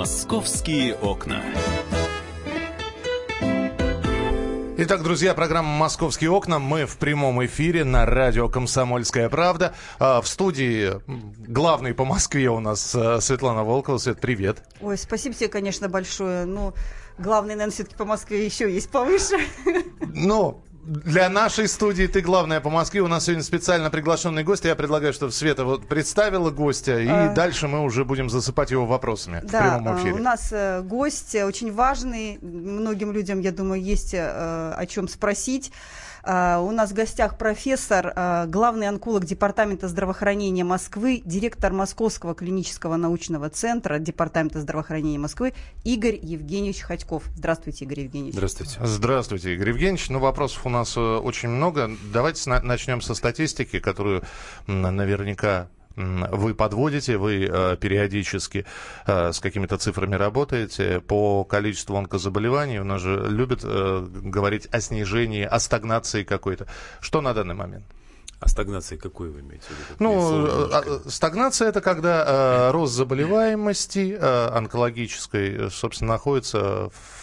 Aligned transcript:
Московские 0.00 0.94
окна. 0.94 1.44
Итак, 4.78 5.02
друзья, 5.02 5.34
программа 5.34 5.68
«Московские 5.68 6.30
окна». 6.30 6.58
Мы 6.58 6.86
в 6.86 6.96
прямом 6.96 7.44
эфире 7.44 7.84
на 7.84 8.06
радио 8.06 8.48
«Комсомольская 8.48 9.28
правда». 9.28 9.74
А, 9.98 10.22
в 10.22 10.26
студии 10.26 10.92
главный 11.46 11.92
по 11.92 12.06
Москве 12.06 12.48
у 12.48 12.60
нас 12.60 12.94
а, 12.94 13.20
Светлана 13.20 13.62
Волкова. 13.62 13.98
Свет, 13.98 14.22
привет. 14.22 14.62
Ой, 14.80 14.96
спасибо 14.96 15.34
тебе, 15.34 15.50
конечно, 15.50 15.90
большое. 15.90 16.46
Ну, 16.46 16.72
главный, 17.18 17.52
наверное, 17.52 17.74
все-таки 17.74 17.96
по 17.96 18.06
Москве 18.06 18.46
еще 18.46 18.72
есть 18.72 18.88
повыше. 18.88 19.36
Ну, 20.14 20.64
для 20.82 21.28
нашей 21.28 21.68
студии 21.68 22.06
ты 22.06 22.20
главная 22.20 22.60
по 22.60 22.70
Москве. 22.70 23.02
У 23.02 23.06
нас 23.06 23.24
сегодня 23.24 23.42
специально 23.42 23.90
приглашенный 23.90 24.42
гость. 24.44 24.64
Я 24.64 24.74
предлагаю, 24.74 25.12
чтобы 25.12 25.32
Света 25.32 25.64
вот 25.64 25.86
представила 25.86 26.50
гостя, 26.50 26.98
и 26.98 27.08
а... 27.08 27.34
дальше 27.34 27.68
мы 27.68 27.82
уже 27.82 28.04
будем 28.04 28.30
засыпать 28.30 28.70
его 28.70 28.86
вопросами 28.86 29.42
да, 29.44 29.46
в 29.46 29.62
прямом 29.62 29.98
эфире. 29.98 30.14
у 30.14 30.18
нас 30.18 30.48
э, 30.52 30.80
гость 30.82 31.34
очень 31.34 31.72
важный. 31.72 32.38
Многим 32.40 33.12
людям, 33.12 33.40
я 33.40 33.52
думаю, 33.52 33.82
есть 33.82 34.14
э, 34.14 34.18
о 34.18 34.86
чем 34.86 35.06
спросить. 35.08 35.70
А, 36.22 36.60
у 36.60 36.70
нас 36.70 36.90
в 36.90 36.94
гостях 36.94 37.38
профессор, 37.38 38.12
а, 38.14 38.46
главный 38.46 38.88
онколог 38.88 39.24
Департамента 39.24 39.88
здравоохранения 39.88 40.64
Москвы, 40.64 41.22
директор 41.24 41.72
Московского 41.72 42.34
клинического 42.34 42.96
научного 42.96 43.50
центра 43.50 43.98
Департамента 43.98 44.60
здравоохранения 44.60 45.18
Москвы 45.18 45.54
Игорь 45.84 46.18
Евгеньевич 46.20 46.80
Ходьков. 46.82 47.24
Здравствуйте, 47.36 47.84
Игорь 47.84 48.00
Евгеньевич. 48.00 48.34
Здравствуйте. 48.34 48.78
Здравствуйте, 48.82 49.54
Игорь 49.54 49.70
Евгеньевич. 49.70 50.08
Ну, 50.10 50.18
вопросов 50.18 50.66
у 50.66 50.68
нас 50.68 50.96
э, 50.96 51.00
очень 51.00 51.48
много. 51.48 51.90
Давайте 52.12 52.48
начнем 52.50 53.00
со 53.00 53.14
статистики, 53.14 53.78
которую 53.78 54.22
наверняка 54.66 55.68
вы 55.96 56.54
подводите, 56.54 57.16
вы 57.16 57.48
э, 57.50 57.76
периодически 57.76 58.64
э, 59.06 59.32
с 59.32 59.40
какими-то 59.40 59.76
цифрами 59.76 60.14
работаете 60.14 61.00
по 61.00 61.44
количеству 61.44 61.96
онкозаболеваний. 61.96 62.78
У 62.78 62.84
нас 62.84 63.00
же 63.02 63.26
любят 63.28 63.60
э, 63.64 64.06
говорить 64.08 64.68
о 64.70 64.80
снижении, 64.80 65.42
о 65.42 65.58
стагнации 65.58 66.22
какой-то. 66.22 66.66
Что 67.00 67.20
на 67.20 67.34
данный 67.34 67.54
момент? 67.54 67.84
А 68.38 68.48
стагнация 68.48 68.96
какой 68.96 69.28
вы 69.28 69.40
имеете 69.40 69.66
в 69.66 69.70
виду? 69.70 69.96
Ну, 69.98 70.70
а, 70.72 71.02
стагнация 71.10 71.68
это 71.68 71.82
когда 71.82 72.24
э, 72.26 72.70
рост 72.70 72.94
заболеваемости 72.94 74.16
э, 74.18 74.48
онкологической, 74.48 75.70
собственно, 75.70 76.12
находится 76.12 76.88
в 76.88 77.20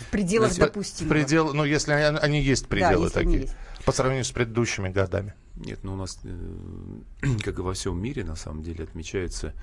в 0.00 0.10
пределах 0.10 0.56
допустимого. 0.56 1.12
Предел, 1.12 1.54
ну, 1.54 1.64
если 1.64 1.92
они, 1.92 2.18
они 2.18 2.40
есть 2.40 2.66
пределы 2.68 3.08
да, 3.08 3.14
такие. 3.14 3.40
Есть. 3.42 3.56
По 3.84 3.92
сравнению 3.92 4.24
с 4.24 4.30
предыдущими 4.30 4.88
годами. 4.88 5.34
Нет, 5.56 5.80
ну 5.82 5.94
у 5.94 5.96
нас, 5.96 6.18
э, 6.24 7.00
как 7.44 7.58
и 7.58 7.62
во 7.62 7.74
всем 7.74 8.00
мире, 8.00 8.24
на 8.24 8.36
самом 8.36 8.62
деле, 8.62 8.84
отмечается 8.84 9.54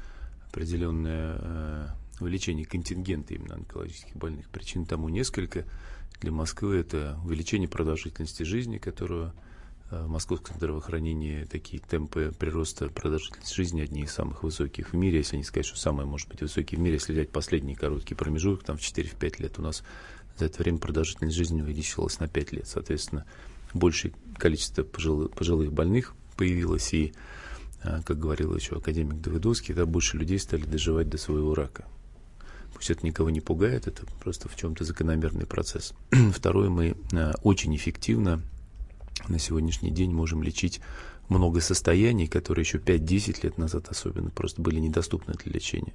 определенное 0.50 1.38
э, 1.40 1.88
увеличение 2.20 2.66
контингента 2.66 3.34
именно 3.34 3.56
онкологических 3.56 4.16
больных. 4.16 4.50
Причин 4.50 4.86
тому 4.86 5.10
несколько. 5.10 5.66
Для 6.22 6.32
Москвы 6.32 6.78
это 6.78 7.20
увеличение 7.24 7.70
продолжительности 7.70 8.44
жизни, 8.44 8.78
которую 8.78 9.34
э, 9.92 10.04
в 10.04 10.10
московском 10.10 10.56
здравоохранении 10.58 11.44
такие 11.46 11.80
темпы 11.80 12.34
прироста 12.38 12.90
продолжительности 12.90 13.56
жизни 13.56 13.82
одни 13.82 14.04
из 14.04 14.12
самых 14.12 14.44
высоких 14.44 14.94
в 14.94 14.96
мире, 14.96 15.20
если 15.20 15.38
не 15.38 15.44
сказать, 15.44 15.66
что 15.66 15.78
самые, 15.78 16.08
может 16.08 16.28
быть, 16.28 16.42
высокие 16.42 16.80
в 16.80 16.82
мире, 16.82 16.96
если 16.96 17.14
взять 17.14 17.30
последний 17.30 17.76
короткий 17.76 18.16
промежуток, 18.16 18.66
там 18.66 18.78
в 18.78 18.82
4-5 18.82 19.42
лет 19.42 19.60
у 19.60 19.62
нас 19.62 19.84
за 20.38 20.46
это 20.46 20.62
время 20.62 20.80
продолжительность 20.80 21.36
жизни 21.36 21.62
увеличивалась 21.62 22.20
на 22.20 22.28
5 22.28 22.52
лет. 22.52 22.68
Соответственно, 22.68 23.26
большее 23.74 24.14
количество 24.38 24.84
пожилых, 24.84 25.74
больных 25.74 26.16
появилось, 26.36 26.94
и, 26.94 27.14
а, 27.84 28.02
как 28.04 28.20
говорил 28.20 28.56
еще 28.56 28.78
академик 28.78 29.22
Давыдовский, 29.22 29.74
да, 29.74 29.86
больше 29.86 30.18
людей 30.18 30.40
стали 30.40 30.64
доживать 30.64 31.10
до 31.10 31.18
своего 31.18 31.56
рака. 31.56 31.86
Пусть 32.74 32.92
это 32.92 33.06
никого 33.06 33.30
не 33.30 33.42
пугает, 33.42 33.88
это 33.88 34.06
просто 34.22 34.50
в 34.50 34.56
чем-то 34.56 34.84
закономерный 34.84 35.46
процесс. 35.46 35.94
Второе, 36.34 36.70
мы 36.70 36.96
а, 37.14 37.34
очень 37.44 37.76
эффективно 37.76 38.42
на 39.28 39.40
сегодняшний 39.40 39.92
день 39.92 40.12
можем 40.12 40.44
лечить 40.44 40.80
много 41.30 41.60
состояний, 41.60 42.28
которые 42.28 42.64
еще 42.64 42.78
5-10 42.78 43.44
лет 43.44 43.58
назад 43.58 43.88
особенно 43.90 44.30
просто 44.30 44.62
были 44.62 44.80
недоступны 44.80 45.34
для 45.34 45.52
лечения. 45.52 45.94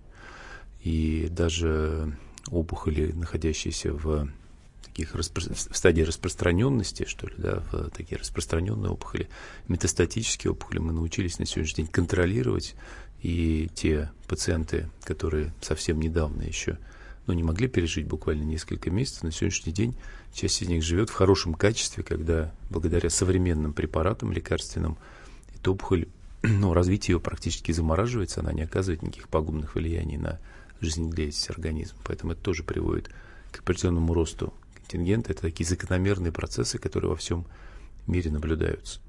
И 0.82 1.28
даже 1.30 2.16
опухоли, 2.50 3.12
находящиеся 3.12 3.92
в 3.92 4.28
таких 4.92 5.14
распро... 5.14 5.42
в 5.42 5.76
стадии 5.76 6.02
распространенности, 6.02 7.06
что 7.06 7.26
ли, 7.26 7.34
да, 7.38 7.62
в 7.72 7.90
такие 7.90 8.18
распространенные 8.18 8.90
опухоли, 8.90 9.28
метастатические 9.68 10.52
опухоли 10.52 10.78
мы 10.78 10.92
научились 10.92 11.38
на 11.38 11.46
сегодняшний 11.46 11.84
день 11.84 11.92
контролировать, 11.92 12.74
и 13.22 13.70
те 13.74 14.10
пациенты, 14.28 14.90
которые 15.04 15.54
совсем 15.60 16.00
недавно 16.00 16.42
еще 16.42 16.78
ну, 17.26 17.34
не 17.34 17.42
могли 17.42 17.68
пережить 17.68 18.06
буквально 18.06 18.42
несколько 18.42 18.90
месяцев, 18.90 19.22
на 19.22 19.30
сегодняшний 19.30 19.72
день 19.72 19.96
часть 20.34 20.60
из 20.60 20.68
них 20.68 20.82
живет 20.82 21.08
в 21.08 21.14
хорошем 21.14 21.54
качестве, 21.54 22.02
когда 22.02 22.52
благодаря 22.68 23.10
современным 23.10 23.72
препаратам 23.72 24.32
лекарственным 24.32 24.98
эта 25.54 25.70
опухоль, 25.70 26.08
ну, 26.42 26.74
развитие 26.74 27.14
ее 27.14 27.20
практически 27.20 27.72
замораживается, 27.72 28.40
она 28.40 28.52
не 28.52 28.62
оказывает 28.62 29.02
никаких 29.02 29.28
пагубных 29.28 29.74
влияний 29.74 30.16
на 30.16 30.40
жизнедеятельность 30.80 31.48
организма. 31.48 31.98
Поэтому 32.04 32.32
это 32.32 32.42
тоже 32.42 32.64
приводит 32.64 33.08
к 33.52 33.60
определенному 33.60 34.12
росту 34.14 34.52
контингента. 34.92 35.32
Это 35.32 35.42
такие 35.42 35.66
закономерные 35.66 36.32
процессы, 36.32 36.78
которые 36.78 37.10
во 37.10 37.16
всем 37.16 37.46
мире 38.06 38.30
наблюдаются. 38.30 39.00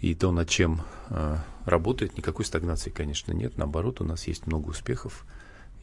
И 0.00 0.14
то, 0.14 0.32
над 0.32 0.48
чем 0.48 0.82
э, 1.10 1.36
работает, 1.64 2.16
никакой 2.16 2.44
стагнации, 2.44 2.90
конечно, 2.90 3.32
нет. 3.32 3.56
Наоборот, 3.56 4.00
у 4.00 4.04
нас 4.04 4.26
есть 4.26 4.46
много 4.46 4.70
успехов 4.70 5.24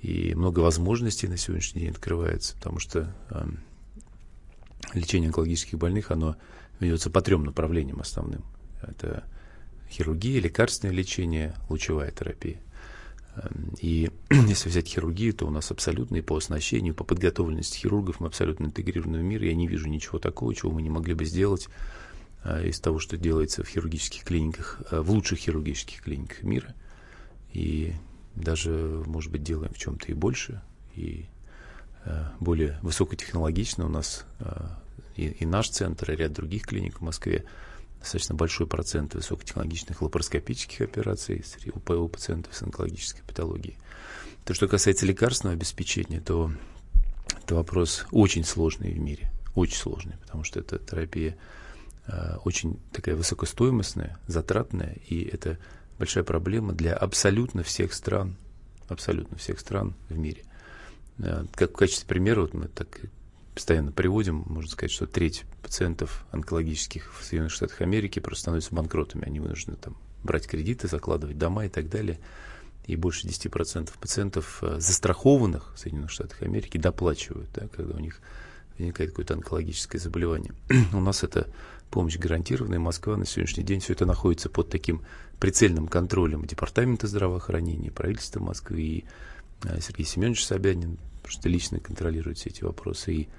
и 0.01 0.35
много 0.35 0.59
возможностей 0.59 1.27
на 1.27 1.37
сегодняшний 1.37 1.81
день 1.81 1.91
открывается, 1.91 2.55
потому 2.55 2.79
что 2.79 3.13
э, 3.29 3.45
лечение 4.93 5.27
онкологических 5.29 5.77
больных, 5.77 6.11
оно 6.11 6.35
ведется 6.79 7.09
по 7.09 7.21
трем 7.21 7.45
направлениям 7.45 7.99
основным. 7.99 8.43
Это 8.81 9.23
хирургия, 9.89 10.41
лекарственное 10.41 10.93
лечение, 10.93 11.55
лучевая 11.69 12.11
терапия. 12.11 12.57
Эм, 13.35 13.73
и 13.79 14.09
если 14.29 14.69
взять 14.69 14.87
хирургию, 14.87 15.33
то 15.33 15.47
у 15.47 15.49
нас 15.49 15.71
абсолютно 15.71 16.21
по 16.21 16.37
оснащению, 16.37 16.93
по 16.93 17.03
подготовленности 17.03 17.77
хирургов 17.77 18.19
мы 18.19 18.27
абсолютно 18.27 18.65
интегрированы 18.65 19.19
в 19.19 19.23
мир. 19.23 19.43
Я 19.43 19.53
не 19.53 19.67
вижу 19.67 19.87
ничего 19.87 20.19
такого, 20.19 20.53
чего 20.53 20.71
мы 20.71 20.81
не 20.81 20.89
могли 20.89 21.13
бы 21.13 21.25
сделать 21.25 21.69
э, 22.43 22.67
из 22.67 22.79
того, 22.79 22.99
что 22.99 23.17
делается 23.17 23.63
в 23.63 23.67
хирургических 23.67 24.23
клиниках, 24.23 24.81
э, 24.91 25.01
в 25.01 25.11
лучших 25.11 25.39
хирургических 25.39 26.01
клиниках 26.01 26.43
мира. 26.43 26.75
И 27.53 27.93
даже, 28.35 29.03
может 29.05 29.31
быть, 29.31 29.43
делаем 29.43 29.73
в 29.73 29.77
чем-то 29.77 30.07
и 30.07 30.13
больше, 30.13 30.61
и 30.95 31.25
э, 32.05 32.25
более 32.39 32.79
высокотехнологично 32.81 33.85
у 33.85 33.89
нас 33.89 34.25
и, 35.15 35.27
и 35.27 35.45
наш 35.45 35.69
центр, 35.69 36.11
и 36.11 36.15
ряд 36.15 36.33
других 36.33 36.63
клиник 36.63 36.99
в 36.99 37.01
Москве 37.01 37.45
достаточно 38.01 38.35
большой 38.35 38.67
процент 38.67 39.13
высокотехнологичных 39.13 40.01
лапароскопических 40.01 40.81
операций 40.81 41.45
УПО 41.73 42.07
пациентов 42.07 42.55
с 42.55 42.61
онкологической 42.63 43.23
патологией. 43.23 43.77
То, 44.43 44.53
что 44.53 44.67
касается 44.67 45.05
лекарственного 45.05 45.55
обеспечения, 45.55 46.19
то 46.19 46.51
это 47.43 47.55
вопрос 47.55 48.05
очень 48.11 48.43
сложный 48.43 48.91
в 48.91 48.99
мире, 48.99 49.31
очень 49.55 49.77
сложный, 49.77 50.17
потому 50.17 50.43
что 50.43 50.59
эта 50.59 50.79
терапия 50.79 51.37
э, 52.07 52.37
очень 52.43 52.79
такая 52.91 53.15
высокостоимостная, 53.15 54.17
затратная, 54.25 54.97
и 55.07 55.23
это 55.23 55.59
большая 55.99 56.23
проблема 56.23 56.73
для 56.73 56.95
абсолютно 56.95 57.61
всех 57.61 57.93
стран, 57.93 58.35
абсолютно 58.87 59.37
всех 59.37 59.59
стран 59.59 59.93
в 60.09 60.17
мире. 60.17 60.43
Э, 61.19 61.45
как 61.53 61.71
в 61.71 61.75
качестве 61.75 62.07
примера, 62.07 62.41
вот 62.41 62.55
мы 62.55 62.67
так 62.67 62.99
постоянно 63.61 63.91
приводим, 63.91 64.43
можно 64.47 64.71
сказать, 64.71 64.91
что 64.91 65.05
треть 65.05 65.43
пациентов 65.61 66.25
онкологических 66.31 67.13
в 67.13 67.23
Соединенных 67.23 67.51
Штатах 67.51 67.81
Америки 67.81 68.17
просто 68.17 68.41
становятся 68.41 68.73
банкротами. 68.73 69.23
Они 69.23 69.39
вынуждены 69.39 69.77
там 69.77 69.97
брать 70.23 70.47
кредиты, 70.47 70.87
закладывать 70.87 71.37
дома 71.37 71.67
и 71.67 71.69
так 71.69 71.87
далее. 71.87 72.19
И 72.87 72.95
больше 72.95 73.27
10% 73.27 73.91
пациентов, 73.99 74.63
э, 74.63 74.79
застрахованных 74.79 75.75
в 75.75 75.79
Соединенных 75.79 76.09
Штатах 76.09 76.41
Америки, 76.41 76.79
доплачивают, 76.79 77.51
да, 77.53 77.67
когда 77.67 77.93
у 77.93 77.99
них 77.99 78.19
возникает 78.79 79.11
какое-то 79.11 79.35
онкологическое 79.35 80.01
заболевание. 80.01 80.53
у 80.93 80.99
нас 80.99 81.23
это 81.23 81.47
помощь 81.91 82.17
гарантированная. 82.17 82.79
Москва 82.79 83.15
на 83.15 83.27
сегодняшний 83.27 83.63
день 83.63 83.79
все 83.79 83.93
это 83.93 84.07
находится 84.07 84.49
под 84.49 84.71
таким 84.71 85.03
прицельным 85.39 85.87
контролем 85.87 86.45
Департамента 86.45 87.05
здравоохранения, 87.05 87.91
правительства 87.91 88.39
Москвы 88.39 88.81
и 88.81 89.05
э, 89.65 89.79
Сергей 89.81 90.07
Семенович 90.07 90.47
Собянин 90.47 90.97
просто 91.21 91.47
лично 91.47 91.79
контролирует 91.79 92.39
все 92.39 92.49
эти 92.49 92.63
вопросы. 92.63 93.13
И 93.13 93.29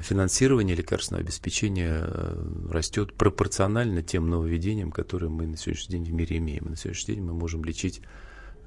финансирование 0.00 0.76
лекарственного 0.76 1.24
обеспечения 1.24 2.04
э, 2.06 2.68
растет 2.70 3.12
пропорционально 3.14 4.02
тем 4.02 4.30
нововведениям, 4.30 4.92
которые 4.92 5.30
мы 5.30 5.46
на 5.46 5.56
сегодняшний 5.56 5.98
день 5.98 6.04
в 6.04 6.12
мире 6.12 6.38
имеем. 6.38 6.66
На 6.70 6.76
сегодняшний 6.76 7.16
день 7.16 7.24
мы 7.24 7.34
можем 7.34 7.64
лечить 7.64 8.00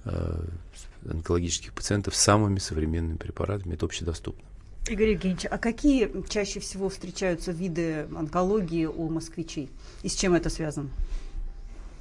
э, 0.06 0.45
онкологических 1.09 1.74
пациентов 1.74 2.15
самыми 2.15 2.59
современными 2.59 3.18
препаратами, 3.18 3.75
это 3.75 3.86
общедоступно. 3.86 4.44
Игорь 4.89 5.12
Евгеньевич, 5.12 5.45
а 5.50 5.57
какие 5.57 6.12
чаще 6.30 6.59
всего 6.59 6.89
встречаются 6.89 7.51
виды 7.51 8.07
онкологии 8.15 8.86
у 8.86 9.10
москвичей? 9.10 9.69
И 10.03 10.10
с 10.10 10.15
чем 10.15 10.33
это 10.33 10.50
связано? 10.50 10.89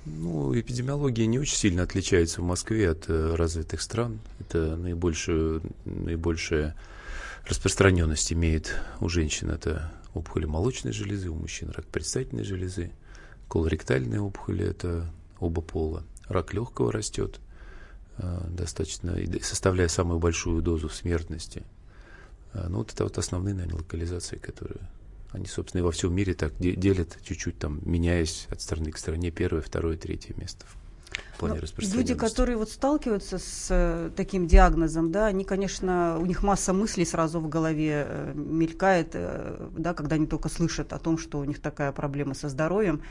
Ну, 0.05 0.59
эпидемиология 0.59 1.27
не 1.27 1.41
очень 1.41 1.57
сильно 1.57 1.83
отличается 1.83 2.41
в 2.41 2.45
Москве 2.45 2.91
от 2.91 3.09
э, 3.09 3.35
развитых 3.35 3.83
стран. 3.83 4.21
Это 4.39 4.77
наибольшую, 4.77 5.63
наибольшая 5.85 6.77
распространенность 7.49 8.33
имеет 8.33 8.77
у 9.01 9.09
женщин. 9.09 9.51
Это 9.51 9.93
опухоли 10.15 10.47
молочной 10.47 10.93
железы, 10.93 11.31
у 11.31 11.35
мужчин 11.35 11.71
рак 11.71 11.87
предстательной 11.87 12.45
железы, 12.45 12.91
колоректальные 13.49 14.21
опухоли, 14.21 14.67
это 14.67 15.11
оба 15.39 15.61
пола. 15.61 16.05
Рак 16.29 16.55
легкого 16.55 16.91
растет 16.91 17.41
э, 18.19 18.41
достаточно, 18.51 19.17
составляя 19.43 19.89
самую 19.89 20.19
большую 20.19 20.63
дозу 20.63 20.89
смертности. 20.89 21.63
Э, 22.53 22.67
ну, 22.69 22.79
вот 22.79 22.93
это 22.93 23.05
вот 23.05 23.19
основные, 23.19 23.55
наверное, 23.55 23.79
локализации, 23.79 24.37
которые 24.37 24.81
они, 25.33 25.47
собственно, 25.47 25.81
и 25.81 25.85
во 25.85 25.93
всем 25.93 26.15
мире 26.15 26.35
так 26.35 26.59
делят, 26.59 27.19
чуть-чуть 27.23 27.59
там, 27.59 27.81
меняясь 27.85 28.47
от 28.51 28.61
страны 28.63 28.91
к 28.91 28.99
стране, 28.99 29.31
первое, 29.31 29.61
второе, 29.61 29.97
третье 29.97 30.35
место 30.37 30.67
плане 31.37 31.61
Но 31.61 31.97
Люди, 31.97 32.15
которые 32.15 32.57
вот 32.57 32.71
сталкиваются 32.71 33.39
с 33.39 33.69
э, 33.71 34.11
таким 34.17 34.47
диагнозом, 34.47 35.13
да, 35.13 35.27
они, 35.27 35.45
конечно, 35.45 36.19
у 36.21 36.27
них 36.27 36.43
масса 36.43 36.73
мыслей 36.73 37.05
сразу 37.05 37.41
в 37.41 37.49
голове 37.49 38.07
э, 38.09 38.33
мелькает, 38.35 39.11
э, 39.15 39.69
да, 39.77 39.95
когда 39.95 40.17
они 40.17 40.27
только 40.27 40.49
слышат 40.49 40.93
о 40.93 40.99
том, 40.99 41.19
что 41.19 41.39
у 41.39 41.45
них 41.45 41.61
такая 41.61 41.93
проблема 41.93 42.35
со 42.35 42.49
здоровьем. 42.49 43.03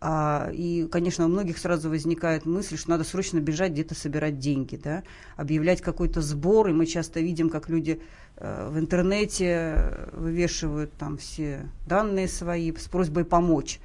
А, 0.00 0.50
и, 0.52 0.86
конечно, 0.86 1.24
у 1.24 1.28
многих 1.28 1.58
сразу 1.58 1.90
возникает 1.90 2.46
мысль, 2.46 2.76
что 2.76 2.90
надо 2.90 3.02
срочно 3.04 3.38
бежать 3.38 3.72
где-то 3.72 3.94
собирать 3.96 4.38
деньги, 4.38 4.76
да, 4.76 5.02
объявлять 5.36 5.80
какой-то 5.80 6.20
сбор, 6.20 6.68
и 6.68 6.72
мы 6.72 6.86
часто 6.86 7.20
видим, 7.20 7.50
как 7.50 7.68
люди 7.68 8.00
э, 8.36 8.68
в 8.70 8.78
интернете 8.78 10.08
вывешивают 10.12 10.92
там 10.92 11.18
все 11.18 11.66
данные 11.86 12.28
свои 12.28 12.72
с 12.76 12.86
просьбой 12.86 13.24
помочь. 13.24 13.80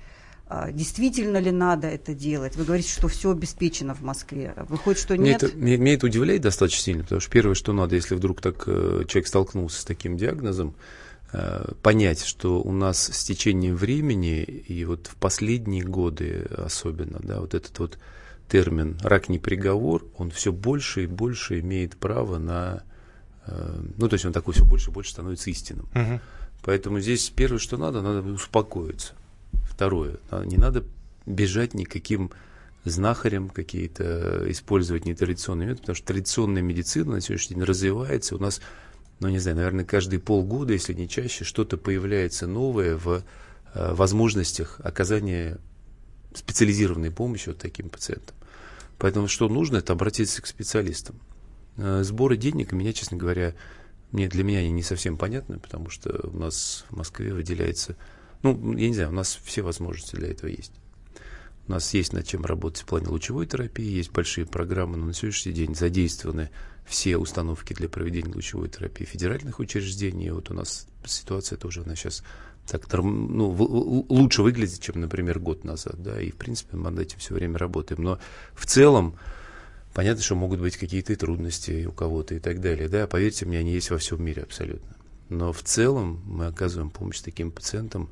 А, 0.47 0.71
действительно 0.71 1.37
ли 1.37 1.51
надо 1.51 1.87
это 1.87 2.13
делать? 2.13 2.55
Вы 2.55 2.65
говорите, 2.65 2.91
что 2.91 3.07
все 3.07 3.31
обеспечено 3.31 3.95
в 3.95 4.01
Москве. 4.01 4.53
Выходит, 4.69 4.99
что 4.99 5.17
нет? 5.17 5.41
Меня 5.41 5.51
это, 5.51 5.57
меня 5.57 5.93
это 5.93 6.05
удивляет 6.05 6.41
достаточно 6.41 6.83
сильно, 6.83 7.03
потому 7.03 7.21
что 7.21 7.31
первое, 7.31 7.55
что 7.55 7.73
надо, 7.73 7.95
если 7.95 8.15
вдруг 8.15 8.41
так 8.41 8.63
э, 8.67 9.05
человек 9.07 9.27
столкнулся 9.27 9.81
с 9.81 9.85
таким 9.85 10.17
диагнозом, 10.17 10.75
Э, 11.35 11.71
понять, 11.81 12.23
что 12.23 12.61
у 12.61 12.71
нас 12.71 13.09
с 13.11 13.23
течением 13.23 13.75
времени, 13.75 14.43
и 14.43 14.85
вот 14.85 15.07
в 15.07 15.15
последние 15.15 15.83
годы 15.83 16.47
особенно, 16.55 17.19
да, 17.23 17.39
вот 17.39 17.55
этот 17.55 17.77
вот 17.79 17.97
термин 18.47 18.99
«рак 19.01 19.29
не 19.29 19.39
приговор», 19.39 20.05
он 20.15 20.29
все 20.29 20.51
больше 20.51 21.05
и 21.05 21.07
больше 21.07 21.59
имеет 21.59 21.97
право 21.97 22.37
на... 22.37 22.83
Э, 23.47 23.81
ну, 23.97 24.07
то 24.07 24.13
есть 24.13 24.25
он 24.25 24.31
такой 24.31 24.53
все 24.53 24.63
больше 24.63 24.91
и 24.91 24.93
больше 24.93 25.09
становится 25.09 25.49
истинным. 25.49 25.87
Угу. 25.95 26.19
Поэтому 26.65 26.99
здесь 26.99 27.31
первое, 27.35 27.57
что 27.57 27.77
надо, 27.77 28.03
надо 28.03 28.21
успокоиться. 28.29 29.13
Второе, 29.83 30.15
не 30.45 30.55
надо 30.55 30.85
бежать 31.25 31.73
никаким 31.73 32.31
знахарем 32.85 33.49
какие-то, 33.49 34.49
использовать 34.49 35.05
нетрадиционные 35.05 35.67
методы, 35.67 35.81
потому 35.81 35.95
что 35.97 36.07
традиционная 36.07 36.61
медицина 36.61 37.15
на 37.15 37.21
сегодняшний 37.21 37.55
день 37.57 37.65
развивается. 37.65 38.37
У 38.37 38.39
нас 38.39 38.61
ну, 39.19 39.27
не 39.27 39.39
знаю, 39.39 39.57
наверное, 39.57 39.83
каждые 39.83 40.21
полгода, 40.21 40.71
если 40.71 40.93
не 40.93 41.09
чаще, 41.09 41.43
что-то 41.43 41.77
появляется 41.77 42.47
новое 42.47 42.95
в 42.95 43.23
э, 43.73 43.93
возможностях 43.93 44.79
оказания 44.81 45.57
специализированной 46.33 47.11
помощи 47.11 47.49
вот 47.49 47.57
таким 47.57 47.89
пациентам. 47.89 48.35
Поэтому 48.97 49.27
что 49.27 49.49
нужно, 49.49 49.77
это 49.77 49.91
обратиться 49.91 50.41
к 50.41 50.47
специалистам. 50.47 51.19
Э, 51.77 52.03
сборы 52.03 52.37
денег, 52.37 52.71
меня, 52.71 52.93
честно 52.93 53.17
говоря, 53.17 53.53
мне, 54.11 54.29
для 54.29 54.43
меня 54.43 54.59
они 54.59 54.71
не 54.71 54.83
совсем 54.83 55.17
понятны, 55.17 55.59
потому 55.59 55.89
что 55.89 56.21
у 56.23 56.37
нас 56.37 56.85
в 56.89 56.95
Москве 56.95 57.33
выделяется, 57.33 57.97
ну, 58.43 58.77
я 58.77 58.87
не 58.89 58.93
знаю, 58.93 59.09
у 59.09 59.13
нас 59.13 59.39
все 59.43 59.61
возможности 59.61 60.15
для 60.15 60.29
этого 60.29 60.49
есть. 60.49 60.73
У 61.67 61.71
нас 61.71 61.93
есть 61.93 62.11
над 62.11 62.27
чем 62.27 62.43
работать 62.43 62.83
в 62.83 62.85
плане 62.85 63.07
лучевой 63.07 63.47
терапии, 63.47 63.85
есть 63.85 64.11
большие 64.11 64.45
программы, 64.45 64.97
но 64.97 65.05
на 65.05 65.13
сегодняшний 65.13 65.53
день 65.53 65.75
задействованы 65.75 66.49
все 66.85 67.17
установки 67.17 67.73
для 67.73 67.87
проведения 67.87 68.33
лучевой 68.33 68.67
терапии 68.67 69.05
федеральных 69.05 69.59
учреждений. 69.59 70.29
Вот 70.31 70.51
у 70.51 70.53
нас 70.53 70.87
ситуация 71.05 71.57
тоже, 71.57 71.81
она 71.83 71.95
сейчас 71.95 72.23
так 72.67 72.91
ну, 72.93 73.49
лучше 74.09 74.41
выглядит, 74.41 74.81
чем, 74.81 74.99
например, 74.99 75.39
год 75.39 75.63
назад. 75.63 76.01
Да, 76.01 76.21
и, 76.21 76.31
в 76.31 76.35
принципе, 76.35 76.77
мы 76.77 76.91
над 76.91 76.99
этим 76.99 77.19
все 77.19 77.33
время 77.33 77.57
работаем. 77.57 78.03
Но 78.03 78.19
в 78.53 78.65
целом, 78.65 79.17
понятно, 79.93 80.23
что 80.23 80.35
могут 80.35 80.59
быть 80.59 80.77
какие-то 80.77 81.15
трудности 81.15 81.85
у 81.85 81.91
кого-то 81.91 82.35
и 82.35 82.39
так 82.39 82.61
далее. 82.61 82.87
Да, 82.87 83.07
поверьте 83.07 83.45
мне, 83.45 83.59
они 83.59 83.73
есть 83.73 83.89
во 83.89 83.97
всем 83.97 84.23
мире 84.23 84.43
абсолютно. 84.43 84.95
Но 85.29 85.51
в 85.51 85.63
целом 85.63 86.21
мы 86.25 86.47
оказываем 86.47 86.89
помощь 86.89 87.19
таким 87.19 87.51
пациентам 87.51 88.09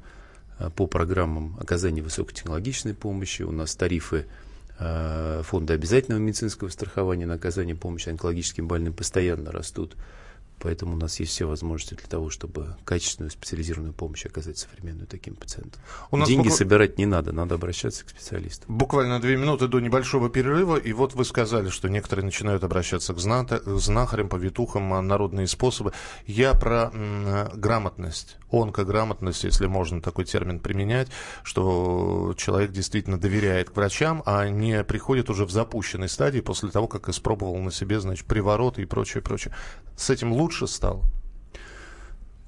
по 0.70 0.88
программам 0.88 1.58
оказания 1.60 2.02
высокотехнологичной 2.02 2.94
помощи. 2.94 3.42
У 3.44 3.52
нас 3.52 3.76
тарифы 3.76 4.26
Э, 4.84 5.44
фонда 5.44 5.76
обязательного 5.76 6.20
медицинского 6.20 6.70
страхования 6.70 7.28
на 7.28 7.36
оказание 7.36 7.76
помощи 7.76 8.10
онкологическим 8.10 8.68
больным 8.68 8.94
постоянно 8.94 9.52
растут. 9.52 9.96
Поэтому 10.58 10.94
у 10.94 10.98
нас 10.98 11.20
есть 11.20 11.34
все 11.34 11.46
возможности 11.46 11.94
для 11.94 12.08
того, 12.08 12.32
чтобы 12.32 12.76
качественную 12.84 13.30
специализированную 13.30 13.94
помощь 13.94 14.26
оказать 14.26 14.58
современную 14.58 15.06
таким 15.08 15.36
пациентам. 15.36 15.82
У 16.10 16.18
нас 16.18 16.28
Деньги 16.28 16.46
букв... 16.46 16.58
собирать 16.58 16.98
не 16.98 17.06
надо, 17.06 17.32
надо 17.32 17.56
обращаться 17.56 18.06
к 18.06 18.10
специалистам. 18.10 18.76
Буквально 18.76 19.20
две 19.20 19.38
минуты 19.38 19.68
до 19.68 19.80
небольшого 19.80 20.30
перерыва, 20.30 20.78
и 20.78 20.94
вот 20.94 21.14
вы 21.14 21.26
сказали, 21.26 21.70
что 21.70 21.88
некоторые 21.88 22.26
начинают 22.26 22.64
обращаться 22.64 23.14
к 23.14 23.20
знахарям, 23.20 24.30
повитухам, 24.30 25.08
народные 25.08 25.48
способы. 25.48 25.94
Я 26.26 26.54
про 26.54 26.92
м, 26.94 27.50
грамотность, 27.60 28.38
онкограмотность, 28.52 29.44
если 29.44 29.68
можно 29.68 30.02
такой 30.02 30.26
термин 30.26 30.60
применять, 30.60 31.08
что 31.44 32.34
человек 32.38 32.72
действительно 32.72 33.20
доверяет 33.20 33.70
к 33.70 33.76
врачам, 33.76 34.24
а 34.26 34.48
не 34.50 34.84
приходит 34.84 35.30
уже 35.30 35.46
в 35.46 35.52
запущенной 35.52 36.10
стадии 36.10 36.42
после 36.42 36.70
того, 36.70 36.88
как 36.88 37.10
испробовал 37.10 37.58
на 37.58 37.72
себе, 37.72 38.00
значит, 38.00 38.26
привороты 38.26 38.82
и 38.82 38.86
прочее, 38.86 39.22
прочее. 39.22 39.54
С 39.96 40.10
этим 40.10 40.34
лучше 40.34 40.68
стало? 40.68 41.04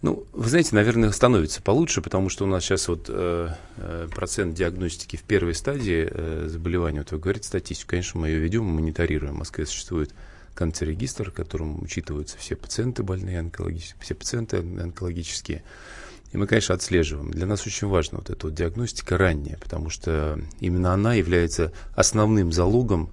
Ну, 0.03 0.25
вы 0.33 0.49
знаете, 0.49 0.75
наверное, 0.75 1.11
становится 1.11 1.61
получше, 1.61 2.01
потому 2.01 2.27
что 2.27 2.43
у 2.43 2.47
нас 2.47 2.63
сейчас 2.65 2.89
вот 2.89 3.05
э, 3.07 3.49
э, 3.77 4.09
процент 4.13 4.53
диагностики 4.53 5.15
в 5.15 5.21
первой 5.23 5.55
стадии 5.55 6.09
э, 6.11 6.47
заболевания, 6.49 6.99
вот 6.99 7.11
вы 7.13 7.19
говорите 7.19 7.47
статистику, 7.47 7.91
конечно, 7.91 8.19
мы 8.19 8.27
ее 8.27 8.39
ведем, 8.39 8.65
мы 8.65 8.81
мониторируем. 8.81 9.35
В 9.35 9.37
Москве 9.37 9.65
существует 9.65 10.13
канцерегистр, 10.53 11.31
в 11.31 11.33
котором 11.33 11.81
учитываются 11.81 12.37
все 12.37 12.55
пациенты 12.55 13.03
больные 13.03 13.39
онкологические, 13.39 14.01
все 14.01 14.15
пациенты 14.15 14.57
онкологические. 14.57 15.63
И 16.31 16.37
мы, 16.37 16.47
конечно, 16.47 16.73
отслеживаем. 16.73 17.31
Для 17.31 17.45
нас 17.45 17.65
очень 17.67 17.87
важна 17.87 18.19
вот 18.19 18.29
эта 18.29 18.47
вот 18.47 18.55
диагностика 18.55 19.17
ранняя, 19.17 19.57
потому 19.57 19.89
что 19.89 20.39
именно 20.59 20.93
она 20.93 21.13
является 21.13 21.71
основным 21.95 22.51
залогом 22.51 23.11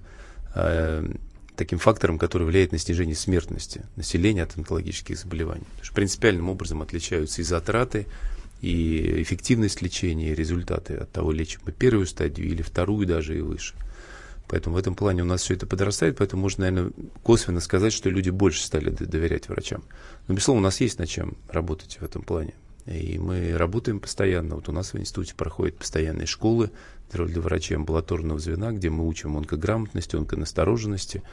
э, 0.55 1.07
таким 1.55 1.77
фактором, 1.77 2.17
который 2.17 2.47
влияет 2.47 2.71
на 2.71 2.79
снижение 2.79 3.15
смертности 3.15 3.83
населения 3.95 4.41
от 4.43 4.57
онкологических 4.57 5.17
заболеваний. 5.17 5.65
Потому 5.65 5.85
что 5.85 5.93
принципиальным 5.93 6.49
образом 6.49 6.81
отличаются 6.81 7.41
и 7.41 7.43
затраты, 7.43 8.07
и 8.61 9.21
эффективность 9.21 9.81
лечения, 9.83 10.31
и 10.31 10.35
результаты 10.35 10.95
от 10.95 11.11
того, 11.11 11.31
лечим 11.31 11.61
мы 11.65 11.71
первую 11.71 12.07
стадию 12.07 12.47
или 12.47 12.63
вторую 12.63 13.05
даже 13.05 13.37
и 13.37 13.41
выше. 13.41 13.75
Поэтому 14.47 14.75
в 14.75 14.79
этом 14.79 14.95
плане 14.95 15.21
у 15.21 15.25
нас 15.25 15.41
все 15.43 15.53
это 15.53 15.65
подрастает, 15.65 16.17
поэтому 16.17 16.41
можно, 16.41 16.69
наверное, 16.69 16.91
косвенно 17.23 17.61
сказать, 17.61 17.93
что 17.93 18.09
люди 18.09 18.29
больше 18.29 18.63
стали 18.63 18.89
доверять 18.89 19.47
врачам. 19.47 19.83
Но, 20.27 20.35
безусловно, 20.35 20.61
у 20.61 20.63
нас 20.65 20.81
есть 20.81 20.99
над 20.99 21.07
чем 21.07 21.37
работать 21.47 21.97
в 22.01 22.03
этом 22.03 22.21
плане. 22.21 22.53
И 22.85 23.17
мы 23.19 23.55
работаем 23.57 23.99
постоянно. 23.99 24.55
Вот 24.55 24.67
у 24.67 24.71
нас 24.71 24.93
в 24.93 24.99
институте 24.99 25.35
проходят 25.35 25.77
постоянные 25.77 26.25
школы 26.25 26.71
для 27.11 27.41
врачей 27.41 27.77
амбулаторного 27.77 28.39
звена, 28.39 28.71
где 28.71 28.89
мы 28.89 29.07
учим 29.07 29.37
онкограмотности, 29.37 30.15
онконастороженности. 30.15 31.23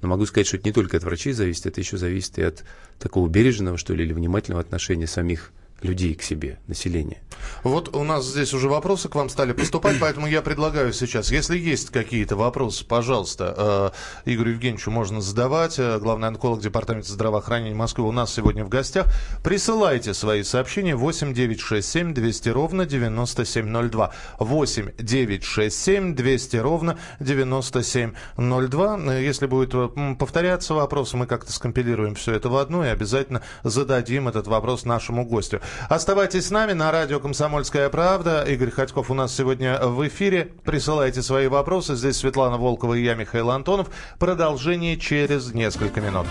Но 0.00 0.08
могу 0.08 0.26
сказать, 0.26 0.46
что 0.46 0.56
это 0.56 0.68
не 0.68 0.72
только 0.72 0.96
от 0.96 1.04
врачей 1.04 1.32
зависит, 1.32 1.66
это 1.66 1.80
еще 1.80 1.96
зависит 1.96 2.38
и 2.38 2.42
от 2.42 2.64
такого 2.98 3.28
бережного, 3.28 3.78
что 3.78 3.94
ли, 3.94 4.04
или 4.04 4.12
внимательного 4.12 4.60
отношения 4.60 5.06
самих 5.06 5.52
людей 5.82 6.14
к 6.14 6.22
себе, 6.22 6.58
населения. 6.66 7.22
Вот 7.62 7.94
у 7.94 8.04
нас 8.04 8.24
здесь 8.24 8.54
уже 8.54 8.68
вопросы 8.68 9.08
к 9.08 9.14
вам 9.14 9.28
стали 9.28 9.52
поступать, 9.52 9.96
поэтому 10.00 10.26
я 10.26 10.42
предлагаю 10.42 10.92
сейчас, 10.92 11.30
если 11.30 11.58
есть 11.58 11.90
какие-то 11.90 12.36
вопросы, 12.36 12.84
пожалуйста, 12.84 13.92
э, 14.24 14.32
Игорю 14.32 14.52
Евгеньевичу 14.52 14.90
можно 14.90 15.20
задавать. 15.20 15.78
Э, 15.78 15.98
главный 15.98 16.28
онколог 16.28 16.60
Департамента 16.60 17.10
здравоохранения 17.10 17.74
Москвы 17.74 18.06
у 18.06 18.12
нас 18.12 18.32
сегодня 18.32 18.64
в 18.64 18.68
гостях. 18.68 19.06
Присылайте 19.42 20.14
свои 20.14 20.42
сообщения 20.42 20.96
8 20.96 21.34
9 21.34 21.60
6 21.60 21.88
7 21.88 22.14
200 22.14 22.48
ровно 22.50 22.86
9702. 22.86 24.12
8 24.38 24.90
9 24.98 25.44
6 25.44 25.82
7 25.82 26.14
200 26.14 26.56
ровно 26.56 26.98
9702. 27.20 28.98
Э, 28.98 29.22
если 29.22 29.46
будет 29.46 29.74
повторяться 30.18 30.74
вопрос, 30.74 31.14
мы 31.14 31.26
как-то 31.26 31.52
скомпилируем 31.52 32.14
все 32.14 32.34
это 32.34 32.48
в 32.48 32.56
одно 32.56 32.84
и 32.84 32.88
обязательно 32.88 33.42
зададим 33.62 34.28
этот 34.28 34.46
вопрос 34.46 34.84
нашему 34.84 35.24
гостю. 35.24 35.60
Оставайтесь 35.88 36.46
с 36.46 36.50
нами 36.50 36.72
на 36.72 36.90
радио 36.90 37.20
«Комсомольская 37.20 37.88
правда». 37.90 38.42
Игорь 38.44 38.70
Ходьков 38.70 39.10
у 39.10 39.14
нас 39.14 39.34
сегодня 39.34 39.78
в 39.80 40.06
эфире. 40.08 40.52
Присылайте 40.64 41.22
свои 41.22 41.48
вопросы. 41.48 41.94
Здесь 41.94 42.16
Светлана 42.16 42.56
Волкова 42.56 42.94
и 42.94 43.02
я, 43.02 43.14
Михаил 43.14 43.50
Антонов. 43.50 43.88
Продолжение 44.18 44.96
через 44.96 45.52
несколько 45.52 46.00
минут. 46.00 46.26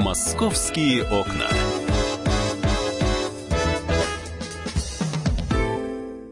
«Московские 0.00 1.04
окна». 1.04 1.48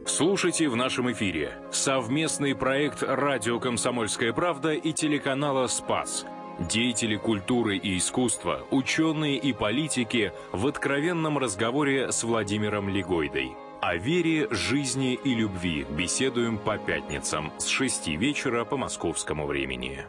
Слушай 0.06 0.46
Слушайте 0.46 0.68
в 0.68 0.76
нашем 0.76 1.10
эфире 1.12 1.56
совместный 1.72 2.54
проект 2.54 3.02
«Радио 3.02 3.58
Комсомольская 3.58 4.34
правда» 4.34 4.74
и 4.74 4.92
телеканала 4.92 5.66
«Спас». 5.66 6.26
Деятели 6.58 7.16
культуры 7.16 7.76
и 7.76 7.98
искусства, 7.98 8.66
ученые 8.70 9.36
и 9.36 9.52
политики 9.52 10.32
в 10.52 10.66
откровенном 10.66 11.36
разговоре 11.36 12.10
с 12.10 12.24
Владимиром 12.24 12.88
Легойдой. 12.88 13.52
О 13.82 13.96
вере, 13.96 14.48
жизни 14.50 15.12
и 15.22 15.34
любви 15.34 15.86
беседуем 15.90 16.56
по 16.56 16.78
пятницам 16.78 17.52
с 17.58 17.66
6 17.66 18.08
вечера 18.08 18.64
по 18.64 18.78
московскому 18.78 19.46
времени. 19.46 20.06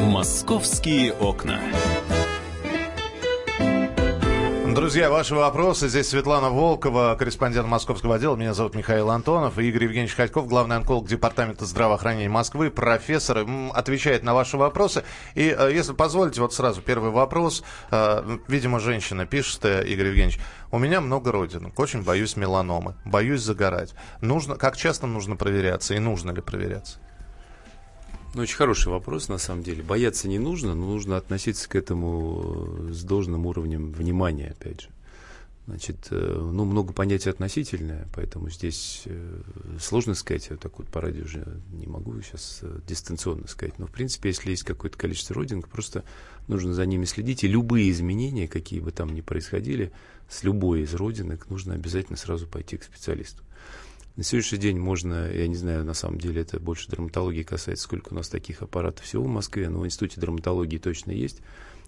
«Московские 0.00 1.12
окна». 1.14 1.60
Друзья, 4.78 5.10
ваши 5.10 5.34
вопросы. 5.34 5.88
Здесь 5.88 6.08
Светлана 6.08 6.50
Волкова, 6.50 7.16
корреспондент 7.18 7.66
московского 7.66 8.14
отдела. 8.14 8.36
Меня 8.36 8.54
зовут 8.54 8.76
Михаил 8.76 9.10
Антонов. 9.10 9.58
Игорь 9.58 9.82
Евгеньевич 9.82 10.14
Ходьков, 10.14 10.46
главный 10.46 10.76
онколог 10.76 11.08
Департамента 11.08 11.64
здравоохранения 11.64 12.28
Москвы, 12.28 12.70
профессор, 12.70 13.44
отвечает 13.74 14.22
на 14.22 14.34
ваши 14.34 14.56
вопросы. 14.56 15.02
И, 15.34 15.52
э, 15.52 15.72
если 15.72 15.94
позволите, 15.94 16.40
вот 16.40 16.54
сразу 16.54 16.80
первый 16.80 17.10
вопрос. 17.10 17.64
Э, 17.90 18.38
видимо, 18.46 18.78
женщина 18.78 19.26
пишет, 19.26 19.64
э, 19.64 19.84
Игорь 19.84 20.06
Евгеньевич, 20.10 20.38
у 20.70 20.78
меня 20.78 21.00
много 21.00 21.32
родинок, 21.32 21.76
очень 21.80 22.04
боюсь 22.04 22.36
меланомы, 22.36 22.94
боюсь 23.04 23.40
загорать. 23.40 23.94
Нужно, 24.20 24.54
как 24.54 24.76
часто 24.76 25.08
нужно 25.08 25.34
проверяться 25.34 25.94
и 25.94 25.98
нужно 25.98 26.30
ли 26.30 26.40
проверяться? 26.40 27.00
Ну, 28.38 28.42
очень 28.42 28.54
хороший 28.54 28.86
вопрос, 28.86 29.28
на 29.28 29.38
самом 29.38 29.64
деле. 29.64 29.82
Бояться 29.82 30.28
не 30.28 30.38
нужно, 30.38 30.76
но 30.76 30.86
нужно 30.86 31.16
относиться 31.16 31.68
к 31.68 31.74
этому 31.74 32.68
э, 32.88 32.92
с 32.92 33.02
должным 33.02 33.46
уровнем 33.46 33.90
внимания, 33.90 34.54
опять 34.56 34.82
же. 34.82 34.90
Значит, 35.66 36.06
э, 36.12 36.40
ну, 36.40 36.64
много 36.64 36.92
понятий 36.92 37.30
относительное, 37.30 38.06
поэтому 38.14 38.48
здесь 38.48 39.02
э, 39.06 39.40
сложно 39.80 40.14
сказать, 40.14 40.50
я 40.50 40.56
так 40.56 40.78
вот 40.78 40.86
по 40.86 41.00
радио 41.00 41.24
уже 41.24 41.60
не 41.72 41.88
могу 41.88 42.22
сейчас 42.22 42.60
дистанционно 42.86 43.48
сказать. 43.48 43.76
Но, 43.80 43.88
в 43.88 43.90
принципе, 43.90 44.28
если 44.28 44.50
есть 44.50 44.62
какое-то 44.62 44.96
количество 44.96 45.34
родинок, 45.34 45.68
просто 45.68 46.04
нужно 46.46 46.74
за 46.74 46.86
ними 46.86 47.06
следить. 47.06 47.42
И 47.42 47.48
любые 47.48 47.90
изменения, 47.90 48.46
какие 48.46 48.78
бы 48.78 48.92
там 48.92 49.14
ни 49.14 49.20
происходили, 49.20 49.90
с 50.28 50.44
любой 50.44 50.82
из 50.82 50.94
родинок 50.94 51.50
нужно 51.50 51.74
обязательно 51.74 52.16
сразу 52.16 52.46
пойти 52.46 52.76
к 52.76 52.84
специалисту. 52.84 53.42
На 54.18 54.24
сегодняшний 54.24 54.58
день 54.58 54.80
можно, 54.80 55.30
я 55.30 55.46
не 55.46 55.54
знаю, 55.54 55.84
на 55.84 55.94
самом 55.94 56.18
деле 56.18 56.42
это 56.42 56.58
больше 56.58 56.88
драматологии 56.88 57.44
касается, 57.44 57.84
сколько 57.84 58.12
у 58.12 58.16
нас 58.16 58.28
таких 58.28 58.62
аппаратов 58.62 59.04
всего 59.04 59.22
в 59.22 59.28
Москве, 59.28 59.68
но 59.68 59.78
в 59.78 59.86
Институте 59.86 60.20
драматологии 60.20 60.78
точно 60.78 61.12
есть 61.12 61.40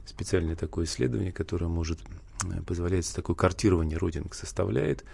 специальное 0.06 0.54
такое 0.54 0.84
исследование, 0.84 1.32
которое 1.32 1.66
может 1.66 1.98
э, 2.44 2.62
позволяет 2.62 3.12
такое 3.12 3.34
картирование 3.34 3.98
родинок 3.98 4.36
составляет. 4.36 5.04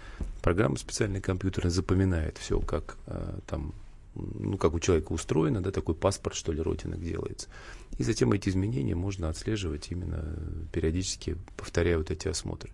Программа 0.43 0.77
специальная 0.77 1.19
компьютерная 1.19 1.71
запоминает 1.71 2.37
все, 2.37 2.59
как 2.59 2.99
э, 3.07 3.39
там 3.47 3.73
ну, 4.13 4.59
как 4.59 4.75
у 4.75 4.79
человека 4.79 5.11
устроено, 5.11 5.59
да, 5.59 5.71
такой 5.71 5.95
паспорт, 5.95 6.35
что 6.35 6.51
ли, 6.51 6.61
родинок 6.61 7.01
делается. 7.01 7.47
И 7.97 8.03
затем 8.03 8.31
эти 8.31 8.49
изменения 8.49 8.93
можно 8.93 9.29
отслеживать 9.29 9.87
именно 9.89 10.23
периодически, 10.71 11.35
повторяя 11.55 11.97
вот 11.97 12.11
эти 12.11 12.27
осмотры. 12.27 12.69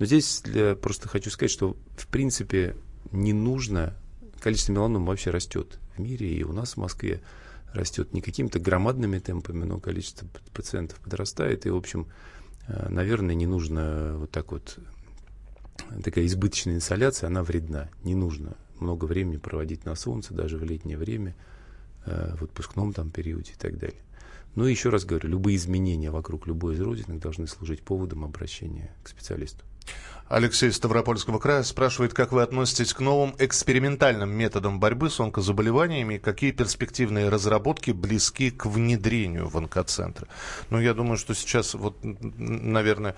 Но 0.00 0.06
здесь 0.06 0.40
для, 0.42 0.74
просто 0.74 1.08
хочу 1.08 1.30
сказать, 1.30 1.52
что, 1.52 1.76
в 1.96 2.08
принципе, 2.08 2.74
не 3.16 3.32
нужно, 3.32 3.94
количество 4.40 4.72
меланом 4.72 5.06
вообще 5.06 5.30
растет 5.30 5.78
в 5.96 6.00
мире, 6.00 6.28
и 6.28 6.44
у 6.44 6.52
нас 6.52 6.74
в 6.74 6.76
Москве 6.76 7.22
растет 7.72 8.12
не 8.12 8.20
какими-то 8.20 8.58
громадными 8.58 9.18
темпами, 9.18 9.64
но 9.64 9.80
количество 9.80 10.28
пациентов 10.52 10.98
подрастает, 11.00 11.66
и, 11.66 11.70
в 11.70 11.76
общем, 11.76 12.06
э, 12.68 12.88
наверное, 12.88 13.34
не 13.34 13.46
нужно 13.46 14.16
вот 14.18 14.30
так 14.30 14.52
вот, 14.52 14.78
такая 16.04 16.26
избыточная 16.26 16.76
инсоляция, 16.76 17.28
она 17.28 17.42
вредна, 17.42 17.88
не 18.04 18.14
нужно 18.14 18.56
много 18.78 19.06
времени 19.06 19.38
проводить 19.38 19.84
на 19.84 19.94
солнце, 19.94 20.34
даже 20.34 20.58
в 20.58 20.64
летнее 20.64 20.98
время, 20.98 21.34
э, 22.04 22.34
в 22.36 22.44
отпускном 22.44 22.92
там 22.92 23.10
периоде 23.10 23.52
и 23.52 23.56
так 23.58 23.78
далее. 23.78 24.00
Но 24.54 24.66
еще 24.66 24.88
раз 24.88 25.04
говорю, 25.04 25.28
любые 25.28 25.56
изменения 25.56 26.10
вокруг 26.10 26.46
любой 26.46 26.74
из 26.74 26.80
родинок 26.80 27.20
должны 27.20 27.46
служить 27.46 27.82
поводом 27.82 28.24
обращения 28.24 28.94
к 29.02 29.08
специалисту. 29.08 29.64
Алексей 30.28 30.72
Ставропольского 30.72 31.38
края 31.38 31.62
спрашивает, 31.62 32.12
как 32.12 32.32
вы 32.32 32.42
относитесь 32.42 32.92
к 32.92 33.00
новым 33.00 33.36
экспериментальным 33.38 34.30
методам 34.30 34.80
борьбы 34.80 35.08
с 35.08 35.20
онкозаболеваниями 35.20 36.14
и 36.14 36.18
какие 36.18 36.50
перспективные 36.50 37.28
разработки 37.28 37.92
близки 37.92 38.50
к 38.50 38.66
внедрению 38.66 39.48
в 39.48 39.56
онкоцентры. 39.56 40.26
Ну, 40.70 40.80
я 40.80 40.94
думаю, 40.94 41.16
что 41.16 41.32
сейчас, 41.32 41.74
вот, 41.74 41.98
наверное, 42.02 43.14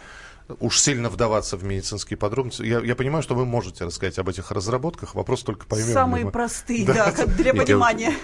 уж 0.61 0.81
сильно 0.81 1.11
вдаваться 1.11 1.57
в 1.57 1.65
медицинские 1.65 2.17
подробности. 2.17 2.63
Я, 2.63 2.81
я 2.81 2.97
понимаю, 2.97 3.23
что 3.23 3.35
вы 3.35 3.45
можете 3.45 3.85
рассказать 3.85 4.19
об 4.19 4.29
этих 4.29 4.51
разработках. 4.51 5.15
Вопрос 5.15 5.43
только 5.43 5.67
поймем. 5.67 5.93
Самые 5.93 6.25
мы... 6.25 6.31
простые, 6.31 6.87
да, 6.87 7.13
да 7.13 7.27
для 7.27 7.53
понимания. 7.53 8.15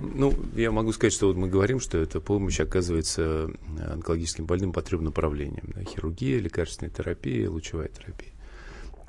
Ну, 0.00 0.34
я 0.54 0.70
могу 0.70 0.92
сказать, 0.92 1.12
что 1.12 1.28
вот 1.28 1.36
мы 1.36 1.48
говорим, 1.48 1.80
что 1.80 1.98
эта 1.98 2.20
помощь 2.20 2.60
оказывается 2.60 3.50
онкологическим 3.92 4.46
больным 4.46 4.72
по 4.72 4.82
трем 4.82 5.04
направлениям. 5.04 5.64
Да, 5.74 5.82
хирургия, 5.82 6.38
лекарственная 6.38 6.90
терапия, 6.90 7.50
лучевая 7.50 7.88
терапия. 7.88 8.32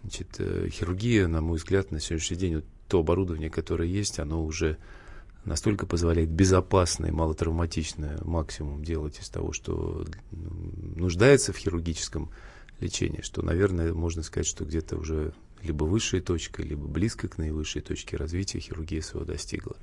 Значит, 0.02 0.36
э, 0.40 0.68
хирургия, 0.70 1.28
на 1.28 1.42
мой 1.42 1.58
взгляд, 1.58 1.92
на 1.92 2.00
сегодняшний 2.00 2.38
день, 2.38 2.56
вот 2.56 2.66
то 2.88 3.00
оборудование, 3.00 3.50
которое 3.50 3.88
есть, 3.88 4.20
оно 4.20 4.44
уже 4.44 4.78
настолько 5.46 5.86
позволяет 5.86 6.30
безопасно 6.30 7.08
и 7.08 7.12
малотравматично 7.12 8.20
максимум 8.24 8.84
делать 8.84 9.20
из 9.20 9.30
того, 9.30 9.54
что 9.54 10.06
нуждается 10.32 11.54
в 11.54 11.58
хирургическом 11.58 12.30
лечении, 12.82 13.22
что, 13.22 13.42
наверное, 13.42 13.94
можно 13.94 14.24
сказать, 14.24 14.48
что 14.48 14.66
где-то 14.66 14.98
уже 14.98 15.34
либо 15.64 15.84
высшая 15.84 16.22
точка, 16.22 16.64
либо 16.64 16.88
близко 16.88 17.28
к 17.28 17.38
наивысшей 17.38 17.82
точке 17.82 18.18
развития 18.18 18.60
хирургия 18.60 19.02
своего 19.02 19.26
достигла. 19.26 19.78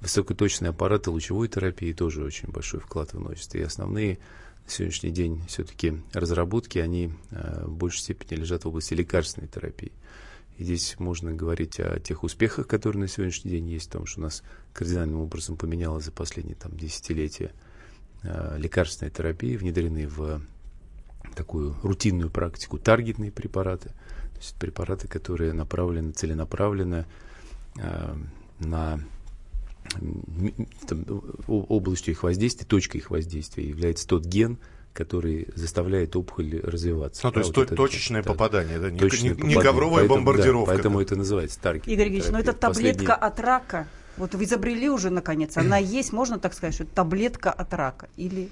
Высокоточные 0.00 0.70
аппараты 0.70 1.10
лучевой 1.10 1.48
терапии 1.48 1.92
тоже 1.92 2.22
очень 2.22 2.50
большой 2.50 2.80
вклад 2.80 3.12
вносят. 3.14 3.54
И 3.54 3.62
основные 3.62 4.18
на 4.64 4.70
сегодняшний 4.70 5.10
день 5.10 5.42
все-таки 5.48 6.02
разработки, 6.12 6.78
они 6.78 7.12
э, 7.30 7.64
в 7.66 7.74
большей 7.74 8.00
степени 8.00 8.40
лежат 8.40 8.64
в 8.64 8.68
области 8.68 8.94
лекарственной 8.94 9.48
терапии. 9.48 9.92
И 10.58 10.64
здесь 10.64 10.96
можно 10.98 11.32
говорить 11.32 11.80
о 11.80 11.98
тех 11.98 12.22
успехах, 12.22 12.68
которые 12.68 13.00
на 13.00 13.08
сегодняшний 13.08 13.50
день 13.50 13.68
есть, 13.68 13.86
потому 13.88 14.06
что 14.06 14.20
у 14.20 14.22
нас 14.22 14.42
кардинальным 14.72 15.20
образом 15.20 15.56
поменялось 15.56 16.04
за 16.04 16.12
последние 16.12 16.54
там, 16.54 16.76
десятилетия 16.76 17.52
э, 18.22 18.56
лекарственная 18.58 19.10
терапия, 19.10 19.58
внедрены 19.58 20.06
в 20.06 20.42
такую 21.34 21.74
рутинную 21.82 22.30
практику 22.30 22.78
таргетные 22.78 23.32
препараты, 23.32 23.88
то 23.88 24.38
есть 24.38 24.54
препараты, 24.56 25.08
которые 25.08 25.52
направлены 25.52 26.12
целенаправленно 26.12 27.06
э, 27.76 28.14
на 28.60 29.00
там, 30.88 31.04
областью 31.46 32.12
их 32.12 32.22
воздействия, 32.22 32.66
точкой 32.66 32.98
их 32.98 33.10
воздействия 33.10 33.68
является 33.68 34.06
тот 34.06 34.24
ген, 34.24 34.58
который 34.92 35.48
заставляет 35.54 36.16
опухоль 36.16 36.60
развиваться. 36.62 37.20
Ну, 37.24 37.32
то 37.32 37.40
есть 37.40 37.54
вот 37.54 37.68
то, 37.68 37.74
точечное 37.74 38.20
это, 38.20 38.30
попадание, 38.30 38.78
да, 38.78 38.90
точечное 38.90 39.30
не, 39.30 39.34
попадание. 39.34 39.56
не 39.56 39.62
ковровая 39.62 39.98
поэтому, 40.00 40.16
бомбардировка. 40.16 40.66
Да, 40.66 40.74
поэтому 40.74 41.00
это 41.00 41.16
называется 41.16 41.60
таргет. 41.60 41.88
Игорь 41.88 42.06
Евгеньевич, 42.06 42.32
но 42.32 42.38
это 42.38 42.52
таблетка 42.52 43.04
Последний... 43.04 43.26
от 43.26 43.40
рака. 43.40 43.88
Вот 44.16 44.34
вы 44.36 44.44
изобрели 44.44 44.88
уже, 44.88 45.10
наконец, 45.10 45.56
она 45.56 45.76
есть, 45.78 46.12
можно 46.12 46.38
так 46.38 46.54
сказать, 46.54 46.74
что 46.74 46.84
это 46.84 46.94
таблетка 46.94 47.50
от 47.50 47.74
рака? 47.74 48.08
Или 48.16 48.50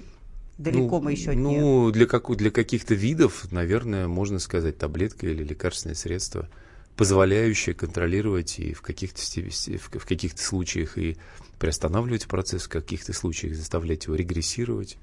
далеко 0.57 0.97
ну, 0.97 1.01
мы 1.01 1.11
еще 1.11 1.33
ну, 1.33 1.49
нее? 1.49 1.61
Ну, 1.61 1.91
для, 1.91 2.05
как, 2.05 2.35
для 2.35 2.51
каких-то 2.51 2.93
видов, 2.93 3.51
наверное, 3.51 4.07
можно 4.07 4.39
сказать 4.39 4.77
таблетка 4.77 5.27
или 5.27 5.43
лекарственное 5.43 5.95
средство, 5.95 6.49
позволяющее 6.95 7.73
контролировать 7.73 8.59
и 8.59 8.73
в 8.73 8.81
каких-то, 8.81 9.21
в 9.21 10.05
каких-то 10.05 10.41
случаях 10.41 10.97
и 10.97 11.17
приостанавливать 11.59 12.27
процесс, 12.27 12.63
в 12.63 12.69
каких-то 12.69 13.13
случаях 13.13 13.55
заставлять 13.55 14.05
его 14.05 14.15
регрессировать. 14.15 14.97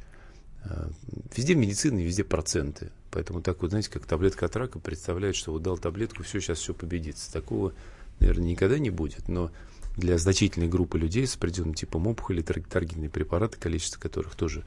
А, 0.62 0.90
везде 1.34 1.54
в 1.54 1.58
медицине, 1.58 2.04
везде 2.04 2.24
проценты. 2.24 2.90
Поэтому 3.10 3.40
так 3.42 3.62
вот, 3.62 3.70
знаете, 3.70 3.90
как 3.90 4.06
таблетка 4.06 4.46
от 4.46 4.56
рака 4.56 4.78
представляет, 4.78 5.36
что 5.36 5.52
вот 5.52 5.62
дал 5.62 5.78
таблетку, 5.78 6.22
все, 6.22 6.40
сейчас 6.40 6.58
все 6.58 6.74
победится. 6.74 7.32
Такого, 7.32 7.72
наверное, 8.20 8.46
никогда 8.46 8.78
не 8.78 8.90
будет. 8.90 9.28
Но 9.28 9.50
для 9.96 10.18
значительной 10.18 10.68
группы 10.68 10.98
людей 10.98 11.26
с 11.26 11.34
определенным 11.34 11.74
типом 11.74 12.06
опухоли 12.06 12.42
таргетные 12.42 13.10
препараты, 13.10 13.58
количество 13.58 13.98
которых 13.98 14.36
тоже 14.36 14.64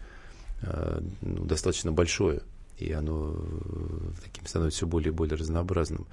ну, 1.22 1.46
достаточно 1.46 1.92
большое, 1.92 2.42
и 2.78 2.92
оно 2.92 3.36
э, 3.36 4.12
таким 4.24 4.46
становится 4.46 4.78
все 4.78 4.88
более 4.88 5.10
и 5.10 5.16
более 5.16 5.38
разнообразным, 5.38 6.08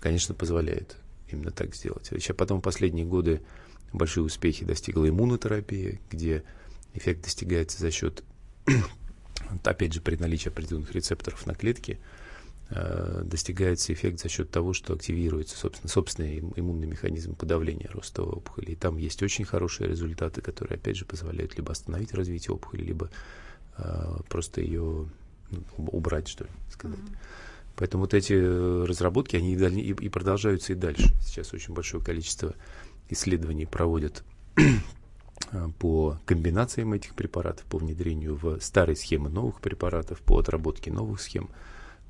конечно, 0.00 0.34
позволяет 0.34 0.96
именно 1.30 1.50
так 1.50 1.74
сделать. 1.74 2.10
Еще 2.10 2.34
потом 2.34 2.60
в 2.60 2.62
последние 2.62 3.06
годы 3.06 3.40
большие 3.92 4.24
успехи 4.24 4.64
достигла 4.64 5.08
иммунотерапия, 5.08 5.98
где 6.10 6.44
эффект 6.94 7.24
достигается 7.24 7.78
за 7.78 7.90
счет 7.90 8.22
опять 9.64 9.92
же, 9.92 10.00
при 10.00 10.16
наличии 10.16 10.48
определенных 10.48 10.92
рецепторов 10.92 11.46
на 11.46 11.54
клетке, 11.54 11.98
э, 12.70 13.22
достигается 13.24 13.92
эффект 13.92 14.20
за 14.20 14.28
счет 14.28 14.50
того, 14.50 14.72
что 14.72 14.94
активируется, 14.94 15.56
собственно, 15.56 15.88
собственный 15.88 16.38
иммунный 16.38 16.86
механизм 16.86 17.34
подавления 17.34 17.88
роста 17.92 18.22
опухоли. 18.22 18.72
И 18.72 18.76
там 18.76 18.98
есть 18.98 19.22
очень 19.22 19.44
хорошие 19.44 19.88
результаты, 19.88 20.42
которые, 20.42 20.76
опять 20.76 20.96
же, 20.96 21.04
позволяют 21.04 21.56
либо 21.56 21.72
остановить 21.72 22.14
развитие 22.14 22.54
опухоли, 22.54 22.82
либо 22.82 23.06
э, 23.06 23.10
просто 24.28 24.60
ее 24.60 25.08
ну, 25.50 25.62
убрать, 25.92 26.28
что 26.28 26.44
ли, 26.44 26.50
сказать. 26.70 26.98
Mm-hmm. 26.98 27.16
Поэтому 27.76 28.04
вот 28.04 28.14
эти 28.14 28.32
разработки, 28.32 29.36
они 29.36 29.54
и, 29.54 29.92
и 29.92 30.08
продолжаются 30.08 30.72
и 30.72 30.76
дальше. 30.76 31.14
Сейчас 31.20 31.52
очень 31.54 31.74
большое 31.74 32.04
количество 32.04 32.54
исследований 33.08 33.66
проводят 33.66 34.24
по 35.78 36.18
комбинациям 36.24 36.92
этих 36.92 37.14
препаратов, 37.14 37.64
по 37.66 37.78
внедрению 37.78 38.36
в 38.36 38.60
старые 38.60 38.96
схемы 38.96 39.30
новых 39.30 39.60
препаратов, 39.60 40.20
по 40.20 40.38
отработке 40.38 40.92
новых 40.92 41.20
схем. 41.20 41.50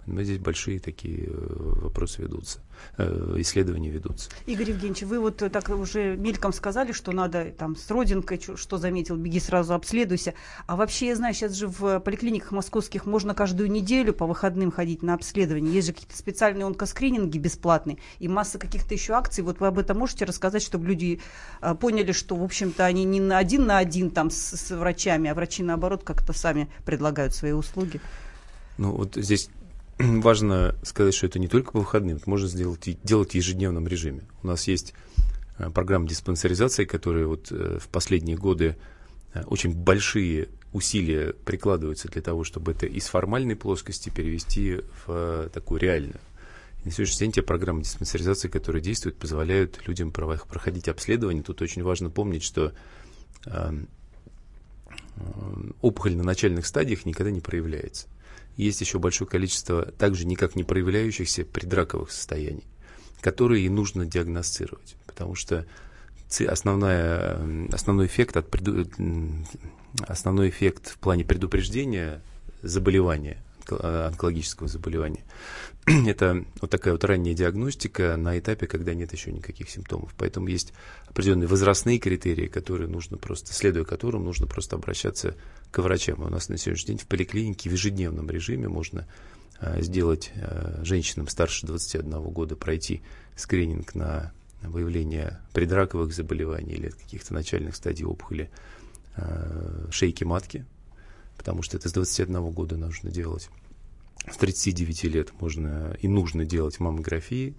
Но 0.06 0.22
здесь 0.22 0.38
большие 0.38 0.80
такие 0.80 1.28
э, 1.28 1.32
вопросы 1.32 2.22
ведутся, 2.22 2.60
э, 2.98 3.34
исследования 3.38 3.90
ведутся. 3.90 4.30
Игорь 4.46 4.70
Евгеньевич, 4.70 5.02
вы 5.02 5.20
вот 5.20 5.36
так 5.36 5.68
уже 5.68 6.16
мельком 6.16 6.52
сказали, 6.52 6.92
что 6.92 7.12
надо 7.12 7.52
там 7.52 7.76
с 7.76 7.88
родинкой, 7.90 8.40
что 8.56 8.78
заметил, 8.78 9.16
беги 9.16 9.38
сразу 9.38 9.74
обследуйся. 9.74 10.34
А 10.66 10.74
вообще, 10.74 11.08
я 11.08 11.16
знаю, 11.16 11.34
сейчас 11.34 11.52
же 11.52 11.68
в 11.68 12.00
поликлиниках 12.00 12.50
московских 12.50 13.06
можно 13.06 13.34
каждую 13.34 13.70
неделю 13.70 14.12
по 14.12 14.26
выходным 14.26 14.72
ходить 14.72 15.02
на 15.02 15.14
обследование. 15.14 15.72
Есть 15.72 15.88
же 15.88 15.92
какие-то 15.92 16.16
специальные 16.16 16.66
онкоскрининги 16.66 17.38
бесплатные 17.38 17.98
и 18.18 18.26
масса 18.26 18.58
каких-то 18.58 18.94
еще 18.94 19.12
акций. 19.12 19.44
Вот 19.44 19.60
вы 19.60 19.68
об 19.68 19.78
этом 19.78 19.98
можете 19.98 20.24
рассказать, 20.24 20.62
чтобы 20.62 20.88
люди 20.88 21.20
а, 21.60 21.74
поняли, 21.76 22.10
что, 22.12 22.34
в 22.34 22.42
общем-то, 22.42 22.84
они 22.84 23.04
не 23.04 23.20
на 23.20 23.38
один 23.38 23.66
на 23.66 23.78
один 23.78 24.10
там 24.10 24.30
с, 24.30 24.56
с 24.56 24.76
врачами, 24.76 25.30
а 25.30 25.34
врачи, 25.34 25.62
наоборот, 25.62 26.02
как-то 26.02 26.32
сами 26.32 26.68
предлагают 26.84 27.34
свои 27.34 27.52
услуги. 27.52 28.00
Ну, 28.78 28.92
вот 28.92 29.14
здесь 29.16 29.48
важно 29.98 30.74
сказать, 30.82 31.14
что 31.14 31.26
это 31.26 31.38
не 31.38 31.48
только 31.48 31.72
по 31.72 31.80
выходным, 31.80 32.16
это 32.16 32.28
можно 32.28 32.48
сделать, 32.48 32.80
делать 33.02 33.32
в 33.32 33.34
ежедневном 33.34 33.86
режиме. 33.86 34.22
У 34.42 34.46
нас 34.46 34.66
есть 34.68 34.94
э, 35.58 35.70
программа 35.70 36.08
диспансеризации, 36.08 36.84
которая 36.84 37.26
вот 37.26 37.48
э, 37.50 37.78
в 37.80 37.88
последние 37.88 38.36
годы 38.36 38.76
э, 39.34 39.42
очень 39.44 39.74
большие 39.74 40.48
усилия 40.72 41.34
прикладываются 41.44 42.08
для 42.08 42.22
того, 42.22 42.44
чтобы 42.44 42.72
это 42.72 42.86
из 42.86 43.06
формальной 43.06 43.56
плоскости 43.56 44.08
перевести 44.08 44.80
в 45.06 45.50
такую 45.52 45.80
реальную. 45.80 46.18
И 46.82 46.86
на 46.86 46.90
сегодняшний 46.90 47.26
день 47.26 47.32
те 47.32 47.42
программы 47.42 47.82
диспансеризации, 47.82 48.48
которые 48.48 48.82
действуют, 48.82 49.18
позволяют 49.18 49.86
людям 49.86 50.10
проходить 50.10 50.88
обследование. 50.88 51.42
Тут 51.42 51.60
очень 51.60 51.82
важно 51.82 52.08
помнить, 52.08 52.42
что 52.42 52.72
опухоль 55.82 56.16
на 56.16 56.24
начальных 56.24 56.66
стадиях 56.66 57.04
никогда 57.04 57.30
не 57.30 57.40
проявляется 57.40 58.08
есть 58.56 58.80
еще 58.80 58.98
большое 58.98 59.28
количество 59.28 59.84
также 59.84 60.26
никак 60.26 60.56
не 60.56 60.64
проявляющихся 60.64 61.44
предраковых 61.44 62.10
состояний, 62.10 62.64
которые 63.20 63.64
и 63.64 63.68
нужно 63.68 64.06
диагностировать, 64.06 64.96
потому 65.06 65.34
что 65.34 65.66
основная, 66.46 67.68
основной 67.72 68.06
эффект 68.06 68.36
от 68.36 68.48
основной 70.06 70.48
эффект 70.48 70.88
в 70.88 70.98
плане 70.98 71.24
предупреждения 71.24 72.22
заболевания 72.62 73.42
онкологического 73.70 74.68
заболевания. 74.68 75.24
Это 75.86 76.44
вот 76.60 76.70
такая 76.70 76.94
вот 76.94 77.04
ранняя 77.04 77.34
диагностика 77.34 78.16
на 78.16 78.38
этапе, 78.38 78.66
когда 78.66 78.94
нет 78.94 79.12
еще 79.12 79.32
никаких 79.32 79.68
симптомов. 79.68 80.14
Поэтому 80.16 80.48
есть 80.48 80.72
определенные 81.08 81.48
возрастные 81.48 81.98
критерии, 81.98 82.46
которые 82.46 82.88
нужно 82.88 83.18
просто, 83.18 83.52
следуя 83.52 83.84
которым 83.84 84.24
нужно 84.24 84.46
просто 84.46 84.76
обращаться 84.76 85.34
к 85.70 85.78
врачам. 85.78 86.22
У 86.22 86.28
нас 86.28 86.48
на 86.48 86.56
сегодняшний 86.56 86.94
день 86.94 86.98
в 86.98 87.06
поликлинике 87.06 87.68
в 87.68 87.72
ежедневном 87.72 88.30
режиме 88.30 88.68
можно 88.68 89.06
а, 89.60 89.80
сделать 89.80 90.32
а, 90.36 90.80
женщинам 90.84 91.28
старше 91.28 91.66
21 91.66 92.20
года 92.30 92.56
пройти 92.56 93.02
скрининг 93.36 93.94
на 93.94 94.32
выявление 94.62 95.40
предраковых 95.52 96.14
заболеваний 96.14 96.74
или 96.74 96.90
каких-то 96.90 97.34
начальных 97.34 97.74
стадий 97.74 98.04
опухоли 98.04 98.50
шейки 99.90 100.24
матки, 100.24 100.64
потому 101.42 101.62
что 101.62 101.76
это 101.76 101.88
с 101.88 101.92
21 101.92 102.52
года 102.52 102.76
нужно 102.76 103.10
делать. 103.10 103.50
С 104.30 104.36
39 104.36 105.04
лет 105.04 105.32
можно 105.40 105.98
и 106.00 106.06
нужно 106.06 106.44
делать 106.44 106.78
маммографии. 106.78 107.56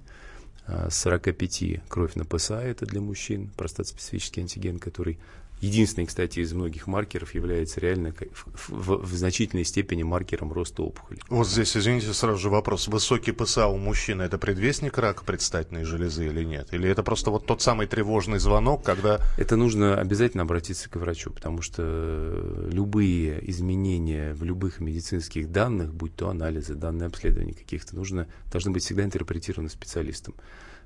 С 0.66 0.96
45 1.02 1.82
кровь 1.90 2.16
на 2.16 2.24
ПСА, 2.24 2.62
это 2.62 2.86
для 2.86 3.02
мужчин, 3.02 3.50
простат-специфический 3.58 4.40
антиген, 4.40 4.80
который 4.80 5.20
единственный, 5.64 6.06
кстати, 6.06 6.40
из 6.40 6.54
многих 6.54 6.88
маркеров 6.88 7.34
является 7.34 7.80
реально 7.80 8.14
в, 8.34 8.70
в, 8.70 9.06
в 9.06 9.14
значительной 9.14 9.64
степени 9.64 10.04
маркером 10.04 10.52
роста 10.52 10.84
опухоли. 10.84 11.20
Вот 11.30 11.48
здесь, 11.48 11.76
извините, 11.78 12.14
сразу 12.14 12.38
же 12.38 12.50
вопрос. 12.50 12.88
Высокий 12.88 13.32
ПСА 13.32 13.68
у 13.68 13.78
мужчины– 13.78 14.22
это 14.24 14.38
предвестник 14.38 14.98
рака 14.98 15.24
предстательной 15.24 15.86
железы 15.86 16.28
или 16.28 16.44
нет? 16.44 16.74
Или 16.74 16.90
это 16.90 17.02
просто 17.02 17.32
вот 17.32 17.46
тот 17.46 17.62
самый 17.62 17.88
тревожный 17.88 18.40
звонок, 18.40 18.84
когда… 18.84 19.20
Это 19.38 19.56
нужно 19.56 20.00
обязательно 20.00 20.44
обратиться 20.44 20.90
к 20.90 20.98
врачу, 20.98 21.32
потому 21.32 21.62
что 21.62 22.68
любые 22.70 23.50
изменения 23.50 24.34
в 24.34 24.44
любых 24.44 24.82
медицинских 24.82 25.52
данных, 25.52 25.94
будь 25.94 26.16
то 26.16 26.30
анализы, 26.30 26.76
данные 26.76 27.08
обследования 27.08 27.54
каких-то, 27.54 27.96
нужно, 27.96 28.28
должны 28.52 28.72
быть 28.72 28.84
всегда 28.84 29.04
интерпретированы 29.04 29.70
специалистом. 29.70 30.36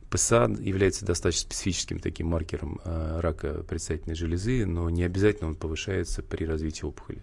ПСА 0.09 0.45
является 0.59 1.05
достаточно 1.05 1.47
специфическим 1.47 1.99
таким 1.99 2.27
маркером 2.27 2.79
э, 2.83 3.19
рака 3.19 3.63
предстательной 3.63 4.15
железы, 4.15 4.65
но 4.65 4.89
не 4.89 5.03
обязательно 5.03 5.49
он 5.49 5.55
повышается 5.55 6.23
при 6.23 6.45
развитии 6.45 6.85
опухоли. 6.85 7.21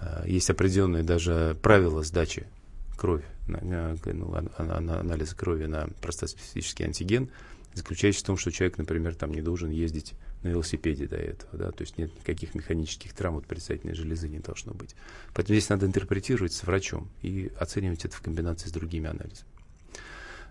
Э, 0.00 0.24
есть 0.26 0.48
определенные 0.48 1.02
даже 1.02 1.56
правила 1.62 2.02
сдачи 2.02 2.46
крови, 2.96 3.24
на, 3.46 3.94
ну, 4.04 4.30
на, 4.58 5.00
анализа 5.00 5.36
крови 5.36 5.66
на 5.66 5.88
простоспецифический 6.00 6.86
антиген, 6.86 7.30
заключающийся 7.74 8.24
в 8.24 8.26
том, 8.26 8.36
что 8.36 8.50
человек, 8.50 8.78
например, 8.78 9.14
там 9.14 9.32
не 9.32 9.42
должен 9.42 9.70
ездить 9.70 10.14
на 10.42 10.48
велосипеде 10.48 11.06
до 11.06 11.16
этого, 11.16 11.58
да, 11.58 11.70
то 11.72 11.82
есть 11.82 11.98
нет 11.98 12.14
никаких 12.16 12.54
механических 12.54 13.12
травм 13.12 13.38
от 13.38 13.46
предстательной 13.46 13.94
железы 13.94 14.28
не 14.28 14.38
должно 14.38 14.72
быть. 14.72 14.94
Поэтому 15.34 15.58
здесь 15.58 15.68
надо 15.68 15.86
интерпретировать 15.86 16.52
с 16.52 16.62
врачом 16.64 17.08
и 17.22 17.52
оценивать 17.58 18.04
это 18.04 18.16
в 18.16 18.20
комбинации 18.20 18.68
с 18.68 18.72
другими 18.72 19.08
анализами. 19.08 19.48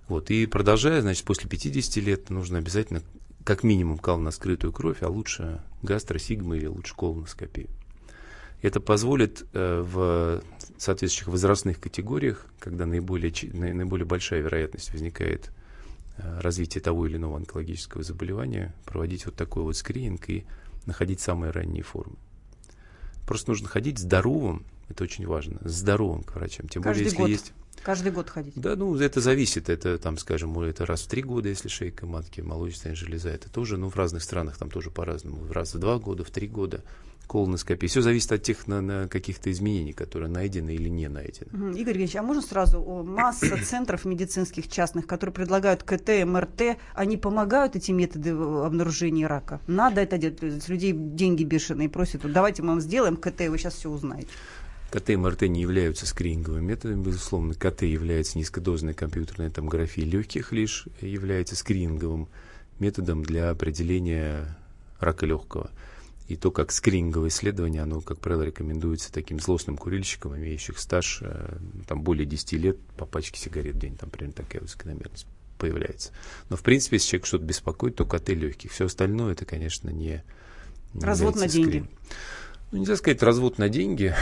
Вот, 0.07 0.31
и 0.31 0.45
продолжая, 0.45 1.01
значит, 1.01 1.25
после 1.25 1.49
50 1.49 1.97
лет 1.97 2.29
нужно 2.29 2.59
обязательно 2.59 3.01
как 3.43 3.63
минимум 3.63 3.97
кал 3.97 4.17
на 4.19 4.31
скрытую 4.31 4.73
кровь, 4.73 5.01
а 5.01 5.09
лучше 5.09 5.61
гастросигма 5.81 6.57
или 6.57 6.65
лучше 6.65 6.95
колоноскопию. 6.95 7.69
Это 8.61 8.79
позволит 8.79 9.45
э, 9.53 9.81
в 9.81 10.43
соответствующих 10.77 11.27
возрастных 11.27 11.79
категориях, 11.79 12.45
когда 12.59 12.85
наиболее, 12.85 13.31
наиболее 13.53 14.05
большая 14.05 14.41
вероятность 14.41 14.91
возникает 14.91 15.51
э, 16.17 16.39
развитие 16.39 16.81
того 16.81 17.05
или 17.05 17.17
иного 17.17 17.37
онкологического 17.37 18.03
заболевания, 18.03 18.73
проводить 18.85 19.25
вот 19.25 19.35
такой 19.35 19.63
вот 19.63 19.77
скрининг 19.77 20.29
и 20.29 20.45
находить 20.85 21.19
самые 21.19 21.51
ранние 21.51 21.83
формы. 21.83 22.15
Просто 23.27 23.51
нужно 23.51 23.67
ходить 23.67 23.99
здоровым, 23.99 24.65
это 24.89 25.03
очень 25.03 25.27
важно, 25.27 25.59
здоровым 25.61 26.23
к 26.23 26.35
врачам. 26.35 26.67
Тем 26.67 26.81
Каждый 26.81 26.99
более, 26.99 27.05
если 27.05 27.17
год. 27.17 27.29
есть 27.29 27.53
Каждый 27.83 28.11
год 28.11 28.29
ходить? 28.29 28.53
Да, 28.55 28.75
ну, 28.75 28.95
это 28.95 29.21
зависит. 29.21 29.69
Это, 29.69 29.97
там, 29.97 30.17
скажем, 30.17 30.59
это 30.59 30.85
раз 30.85 31.01
в 31.01 31.07
три 31.07 31.21
года, 31.21 31.49
если 31.49 31.67
шейка 31.67 32.05
матки, 32.05 32.41
молочная 32.41 32.95
железа. 32.95 33.29
Это 33.29 33.49
тоже, 33.49 33.77
ну, 33.77 33.89
в 33.89 33.95
разных 33.95 34.23
странах 34.23 34.57
там 34.57 34.69
тоже 34.69 34.91
по-разному. 34.91 35.51
Раз 35.51 35.73
в 35.73 35.79
два 35.79 35.97
года, 35.97 36.23
в 36.23 36.29
три 36.31 36.47
года 36.47 36.83
колоноскопия. 37.27 37.87
Все 37.87 38.01
зависит 38.01 38.31
от 38.31 38.41
тех 38.41 38.67
на, 38.67 38.81
на 38.81 39.07
каких-то 39.07 39.51
изменений, 39.51 39.93
которые 39.93 40.29
найдены 40.29 40.73
или 40.73 40.89
не 40.89 41.07
найдены. 41.09 41.77
Игорь 41.77 41.97
Ильич, 41.97 42.15
а 42.15 42.23
можно 42.23 42.41
сразу 42.41 42.81
масса 42.81 43.57
центров 43.63 44.05
медицинских 44.05 44.69
частных, 44.69 45.05
которые 45.05 45.33
предлагают 45.33 45.83
КТ, 45.83 46.25
МРТ, 46.25 46.77
они 46.93 47.17
помогают 47.17 47.75
эти 47.75 47.91
методы 47.91 48.31
обнаружения 48.31 49.27
рака? 49.27 49.59
Надо 49.67 50.01
это 50.01 50.17
делать. 50.17 50.41
С 50.63 50.67
людей 50.69 50.93
деньги 50.93 51.43
бешеные 51.43 51.89
просят, 51.89 52.31
давайте 52.31 52.63
мы 52.63 52.69
вам 52.69 52.81
сделаем 52.81 53.17
КТ, 53.17 53.47
вы 53.49 53.57
сейчас 53.57 53.75
все 53.75 53.89
узнаете. 53.89 54.29
КТ 54.89 55.09
и 55.09 55.17
МРТ 55.17 55.43
не 55.43 55.61
являются 55.61 56.05
скрининговыми 56.05 56.63
методами, 56.63 57.03
безусловно. 57.03 57.53
КТ 57.53 57.81
является 57.81 58.37
низкодозной 58.37 58.93
компьютерной 58.93 59.49
томографией 59.49 60.09
легких 60.09 60.53
лишь, 60.53 60.87
является 61.01 61.55
скрининговым 61.55 62.29
методом 62.79 63.23
для 63.23 63.49
определения 63.49 64.57
рака 64.99 65.25
легкого. 65.25 65.71
И 66.29 66.35
то, 66.35 66.51
как 66.51 66.71
скрининговое 66.71 67.29
исследование, 67.29 67.81
оно, 67.81 68.01
как 68.01 68.19
правило, 68.19 68.43
рекомендуется 68.43 69.11
таким 69.11 69.39
злостным 69.39 69.77
курильщикам, 69.77 70.35
имеющих 70.35 70.77
стаж 70.79 71.19
э, 71.21 71.57
там, 71.87 72.01
более 72.01 72.25
10 72.25 72.53
лет 72.53 72.79
по 72.97 73.05
пачке 73.05 73.39
сигарет 73.39 73.75
в 73.75 73.79
день, 73.79 73.95
там 73.95 74.09
примерно 74.09 74.33
такая 74.33 74.65
закономерность 74.65 75.25
появляется. 75.57 76.11
Но, 76.49 76.57
в 76.57 76.63
принципе, 76.63 76.97
если 76.97 77.09
человек 77.09 77.25
что-то 77.27 77.45
беспокоит, 77.45 77.95
то 77.95 78.05
КТ 78.05 78.29
легких. 78.29 78.71
Все 78.71 78.85
остальное, 78.85 79.33
это, 79.33 79.45
конечно, 79.45 79.89
не, 79.89 80.23
не 80.93 81.05
Развод 81.05 81.35
на 81.35 81.47
деньги. 81.47 81.85
Ну, 82.71 82.79
нельзя 82.79 82.97
сказать 82.97 83.23
развод 83.23 83.57
на 83.57 83.69
деньги 83.69 84.13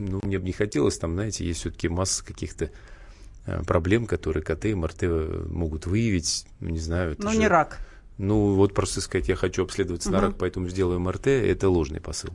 ну, 0.00 0.20
мне 0.22 0.38
бы 0.38 0.44
не 0.44 0.52
хотелось, 0.52 0.98
там, 0.98 1.14
знаете, 1.14 1.44
есть 1.44 1.60
все-таки 1.60 1.88
масса 1.88 2.24
каких-то 2.24 2.70
э, 3.46 3.62
проблем, 3.64 4.06
которые 4.06 4.42
КТ 4.42 4.66
и 4.66 4.74
МРТ 4.74 5.02
могут 5.50 5.86
выявить, 5.86 6.46
ну, 6.60 6.70
не 6.70 6.80
знаю. 6.80 7.16
Но 7.18 7.30
же... 7.30 7.38
не 7.38 7.48
рак. 7.48 7.78
Ну, 8.22 8.54
вот 8.54 8.74
просто 8.74 9.00
сказать, 9.00 9.28
я 9.28 9.34
хочу 9.34 9.64
обследоваться 9.64 10.10
угу. 10.10 10.16
на 10.16 10.20
рак, 10.20 10.34
поэтому 10.38 10.68
сделаю 10.68 11.00
МРТ, 11.00 11.28
это 11.28 11.70
ложный 11.70 12.00
посыл. 12.00 12.28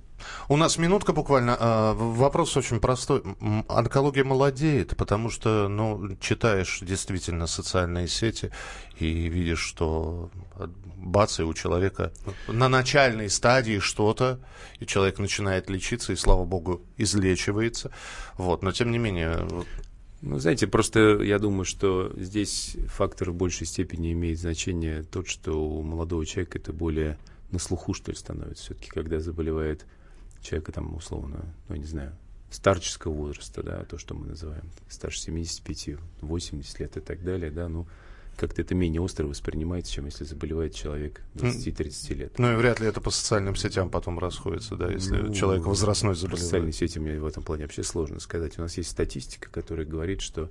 У 0.49 0.57
нас 0.57 0.79
минутка 0.79 1.13
буквально. 1.13 1.55
А, 1.59 1.93
вопрос 1.93 2.57
очень 2.57 2.79
простой. 2.79 3.21
Онкология 3.67 4.23
молодеет, 4.23 4.97
потому 4.97 5.29
что, 5.29 5.67
ну, 5.67 6.17
читаешь 6.19 6.79
действительно 6.81 7.45
социальные 7.45 8.07
сети 8.07 8.49
и 8.97 9.29
видишь, 9.29 9.59
что 9.59 10.31
бац, 10.95 11.39
и 11.39 11.43
у 11.43 11.53
человека 11.53 12.11
на 12.47 12.67
начальной 12.67 13.29
стадии 13.29 13.77
что-то, 13.77 14.39
и 14.79 14.87
человек 14.87 15.19
начинает 15.19 15.69
лечиться, 15.69 16.13
и, 16.13 16.15
слава 16.15 16.45
богу, 16.45 16.81
излечивается. 16.97 17.91
Вот. 18.37 18.63
Но, 18.63 18.71
тем 18.71 18.89
не 18.89 18.97
менее, 18.97 19.47
Ну, 20.25 20.39
знаете, 20.39 20.65
просто 20.65 21.21
я 21.21 21.37
думаю, 21.37 21.65
что 21.65 22.11
здесь 22.17 22.75
фактор 22.87 23.29
в 23.29 23.35
большей 23.35 23.67
степени 23.67 24.11
имеет 24.11 24.39
значение 24.39 25.03
тот, 25.03 25.27
что 25.27 25.63
у 25.63 25.83
молодого 25.83 26.25
человека 26.25 26.57
это 26.57 26.73
более 26.73 27.19
на 27.51 27.59
слуху, 27.59 27.93
что 27.93 28.11
ли, 28.11 28.17
становится. 28.17 28.63
Все-таки, 28.63 28.89
когда 28.89 29.19
заболевает 29.19 29.85
человека, 30.41 30.71
там, 30.71 30.95
условно, 30.95 31.45
ну, 31.69 31.75
не 31.75 31.85
знаю, 31.85 32.11
старческого 32.49 33.13
возраста, 33.13 33.61
да, 33.61 33.83
то, 33.83 33.99
что 33.99 34.15
мы 34.15 34.25
называем 34.25 34.63
старше 34.89 35.19
75, 35.19 35.99
80 36.21 36.79
лет 36.79 36.97
и 36.97 37.01
так 37.01 37.23
далее, 37.23 37.51
да, 37.51 37.69
ну, 37.69 37.85
как-то 38.35 38.61
это 38.61 38.75
менее 38.75 39.01
остро 39.01 39.25
воспринимается, 39.25 39.91
чем 39.91 40.05
если 40.05 40.23
заболевает 40.23 40.73
человек 40.73 41.21
20-30 41.35 42.13
лет. 42.13 42.39
Ну 42.39 42.53
и 42.53 42.55
вряд 42.55 42.79
ли 42.79 42.87
это 42.87 43.01
по 43.01 43.09
социальным 43.09 43.55
сетям 43.55 43.89
потом 43.89 44.19
расходится, 44.19 44.75
да, 44.75 44.91
если 44.91 45.17
ну, 45.17 45.33
человек 45.33 45.65
возрастной 45.65 46.15
заболевает. 46.15 46.39
По 46.39 46.43
социальным 46.43 46.71
сетям 46.71 47.03
мне 47.03 47.19
в 47.19 47.25
этом 47.25 47.43
плане 47.43 47.63
вообще 47.63 47.83
сложно 47.83 48.19
сказать. 48.19 48.57
У 48.57 48.61
нас 48.61 48.77
есть 48.77 48.89
статистика, 48.89 49.49
которая 49.49 49.85
говорит, 49.85 50.21
что 50.21 50.49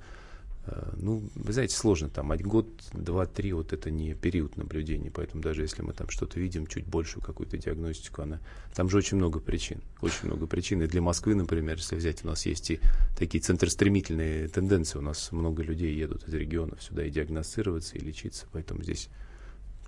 ну, 0.96 1.22
вы 1.34 1.52
знаете, 1.52 1.76
сложно 1.76 2.08
там, 2.08 2.34
год, 2.38 2.68
два, 2.92 3.26
три, 3.26 3.52
вот 3.52 3.72
это 3.72 3.90
не 3.90 4.14
период 4.14 4.56
наблюдения, 4.56 5.10
поэтому 5.10 5.42
даже 5.42 5.62
если 5.62 5.82
мы 5.82 5.92
там 5.92 6.08
что-то 6.08 6.40
видим, 6.40 6.66
чуть 6.66 6.86
большую 6.86 7.22
какую-то 7.22 7.58
диагностику, 7.58 8.22
она, 8.22 8.40
там 8.74 8.88
же 8.88 8.96
очень 8.96 9.18
много 9.18 9.40
причин, 9.40 9.82
очень 10.00 10.26
много 10.26 10.46
причин, 10.46 10.82
и 10.82 10.86
для 10.86 11.02
Москвы, 11.02 11.34
например, 11.34 11.76
если 11.76 11.96
взять, 11.96 12.24
у 12.24 12.28
нас 12.28 12.46
есть 12.46 12.70
и 12.70 12.80
такие 13.18 13.42
центростремительные 13.42 14.48
тенденции, 14.48 14.98
у 14.98 15.02
нас 15.02 15.32
много 15.32 15.62
людей 15.62 15.94
едут 15.94 16.26
из 16.26 16.34
регионов 16.34 16.82
сюда 16.82 17.04
и 17.04 17.10
диагностироваться, 17.10 17.96
и 17.96 18.00
лечиться, 18.00 18.46
поэтому 18.52 18.82
здесь 18.82 19.10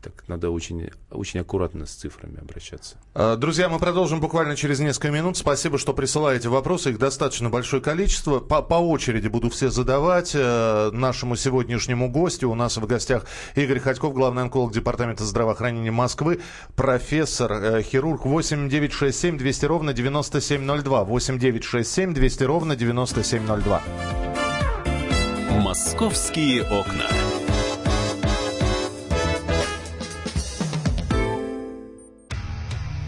так 0.03 0.25
надо 0.29 0.51
очень, 0.51 0.91
очень 1.11 1.41
аккуратно 1.41 1.87
с 1.87 1.91
цифрами 1.91 2.39
обращаться. 2.41 2.97
А, 3.15 3.37
друзья, 3.37 3.69
мы 3.69 3.79
продолжим 3.79 4.21
буквально 4.21 4.57
через 4.57 4.81
несколько 4.81 5.11
минут. 5.11 5.37
Спасибо, 5.37 5.79
что 5.79 5.93
присылаете 5.93 6.49
вопросы. 6.49 6.91
Их 6.91 6.99
достаточно 6.99 7.51
большое 7.51 7.83
количество. 7.83 8.41
По, 8.41 8.63
по 8.63 8.75
очереди 8.75 9.29
буду 9.29 9.51
все 9.51 9.71
задавать. 9.71 10.33
Э, 10.35 10.91
нашему 10.93 11.37
сегодняшнему 11.37 12.11
гостю 12.11 12.51
у 12.51 12.55
нас 12.55 12.77
в 12.77 12.87
гостях 12.87 13.27
Игорь 13.55 13.81
Ходьков, 13.81 14.15
главный 14.15 14.43
онколог 14.43 14.73
Департамента 14.73 15.25
здравоохранения 15.25 15.91
Москвы, 15.91 16.41
профессор, 16.75 17.53
э, 17.53 17.83
хирург 17.83 18.27
8967 18.27 19.39
200 19.39 19.65
ровно 19.67 19.93
9702. 19.93 21.05
8967 21.05 22.15
200 22.15 22.45
ровно 22.45 22.77
9702. 22.77 23.83
Московские 25.61 26.63
окна. 26.65 27.26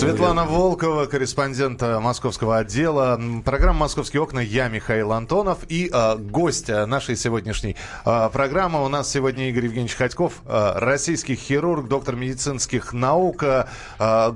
Светлана 0.00 0.46
Волкова, 0.46 1.04
корреспондент 1.04 1.82
московского 1.82 2.56
отдела. 2.56 3.20
Программа 3.44 3.80
«Московские 3.80 4.22
окна». 4.22 4.38
Я 4.38 4.68
Михаил 4.68 5.12
Антонов. 5.12 5.58
И 5.68 5.90
э, 5.92 6.16
гость 6.16 6.68
нашей 6.68 7.16
сегодняшней 7.16 7.76
э, 8.06 8.30
программы 8.32 8.82
у 8.82 8.88
нас 8.88 9.10
сегодня 9.10 9.50
Игорь 9.50 9.66
Евгеньевич 9.66 9.96
Ходьков, 9.96 10.40
э, 10.46 10.72
российский 10.76 11.34
хирург, 11.34 11.86
доктор 11.86 12.16
медицинских 12.16 12.94
наук, 12.94 13.42
э, 13.42 13.66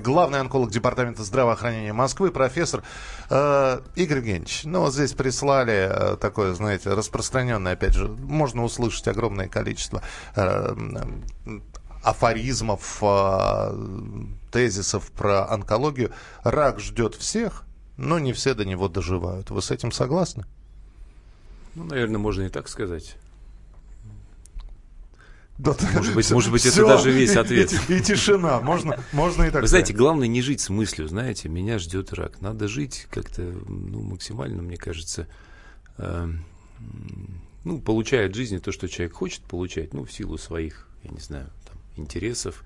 главный 0.02 0.40
онколог 0.40 0.70
Департамента 0.70 1.24
здравоохранения 1.24 1.94
Москвы, 1.94 2.30
профессор. 2.30 2.82
Э, 3.30 3.80
Игорь 3.94 4.18
Евгеньевич, 4.18 4.64
ну 4.64 4.80
вот 4.80 4.92
здесь 4.92 5.14
прислали 5.14 5.88
э, 5.90 6.16
такое, 6.18 6.52
знаете, 6.52 6.90
распространенное, 6.90 7.72
опять 7.72 7.94
же, 7.94 8.08
можно 8.08 8.64
услышать 8.64 9.08
огромное 9.08 9.48
количество 9.48 10.02
э, 10.36 10.74
афоризмов, 12.04 12.98
а, 13.02 13.74
тезисов 14.52 15.10
про 15.10 15.50
онкологию. 15.50 16.12
Рак 16.42 16.80
ждет 16.80 17.14
всех, 17.14 17.64
но 17.96 18.18
не 18.18 18.32
все 18.32 18.54
до 18.54 18.64
него 18.64 18.88
доживают. 18.88 19.50
Вы 19.50 19.62
с 19.62 19.70
этим 19.70 19.90
согласны? 19.90 20.44
Ну, 21.74 21.84
наверное, 21.84 22.18
можно 22.18 22.42
и 22.42 22.48
так 22.48 22.68
сказать. 22.68 23.16
Да, 25.58 25.76
может 25.94 26.14
быть, 26.14 26.30
может 26.32 26.50
быть 26.50 26.66
это 26.66 26.84
даже 26.84 27.12
весь 27.12 27.36
ответ. 27.36 27.72
И, 27.88 27.94
и, 27.94 27.98
и 27.98 28.00
тишина. 28.02 28.60
Можно, 28.60 28.98
можно 29.12 29.44
и 29.44 29.50
так 29.50 29.62
Вы 29.62 29.68
знаете, 29.68 29.92
главное 29.92 30.26
не 30.26 30.42
жить 30.42 30.60
с 30.60 30.68
мыслью, 30.68 31.06
знаете, 31.06 31.48
меня 31.48 31.78
ждет 31.78 32.12
рак. 32.12 32.40
Надо 32.40 32.66
жить 32.66 33.06
как-то 33.10 33.42
ну, 33.42 34.02
максимально, 34.02 34.62
мне 34.62 34.76
кажется, 34.76 35.28
э, 35.98 36.28
ну, 37.62 37.80
получая 37.80 38.26
от 38.26 38.34
жизни 38.34 38.58
то, 38.58 38.72
что 38.72 38.88
человек 38.88 39.14
хочет 39.14 39.42
получать, 39.42 39.94
ну, 39.94 40.04
в 40.04 40.12
силу 40.12 40.38
своих, 40.38 40.88
я 41.04 41.10
не 41.10 41.20
знаю, 41.20 41.48
интересов, 41.96 42.64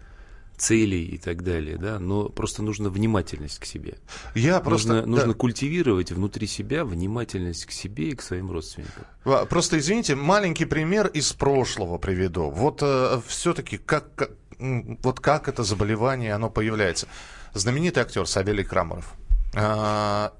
целей 0.58 1.04
и 1.04 1.18
так 1.18 1.44
далее, 1.44 1.76
да, 1.76 1.98
но 1.98 2.28
просто 2.28 2.62
нужно 2.62 2.90
внимательность 2.90 3.60
к 3.60 3.64
себе. 3.64 3.98
Я 4.34 4.60
просто 4.60 4.94
нужно, 4.94 5.06
нужно 5.06 5.34
культивировать 5.34 6.10
внутри 6.12 6.46
себя 6.46 6.84
внимательность 6.84 7.64
к 7.66 7.70
себе 7.70 8.10
и 8.10 8.14
к 8.14 8.22
своим 8.22 8.50
родственникам. 8.50 9.04
Просто 9.48 9.78
извините, 9.78 10.16
маленький 10.16 10.64
пример 10.64 11.06
из 11.06 11.32
прошлого 11.32 11.98
приведу. 11.98 12.50
Вот 12.50 12.80
э, 12.82 13.20
все-таки 13.26 13.78
как, 13.78 14.14
как 14.14 14.30
вот 14.58 15.20
как 15.20 15.48
это 15.48 15.62
заболевание 15.62 16.34
оно 16.34 16.50
появляется. 16.50 17.06
Знаменитый 17.54 18.02
актер 18.02 18.26
Савелий 18.26 18.64
Крамаров. 18.64 19.14
Э, 19.54 20.30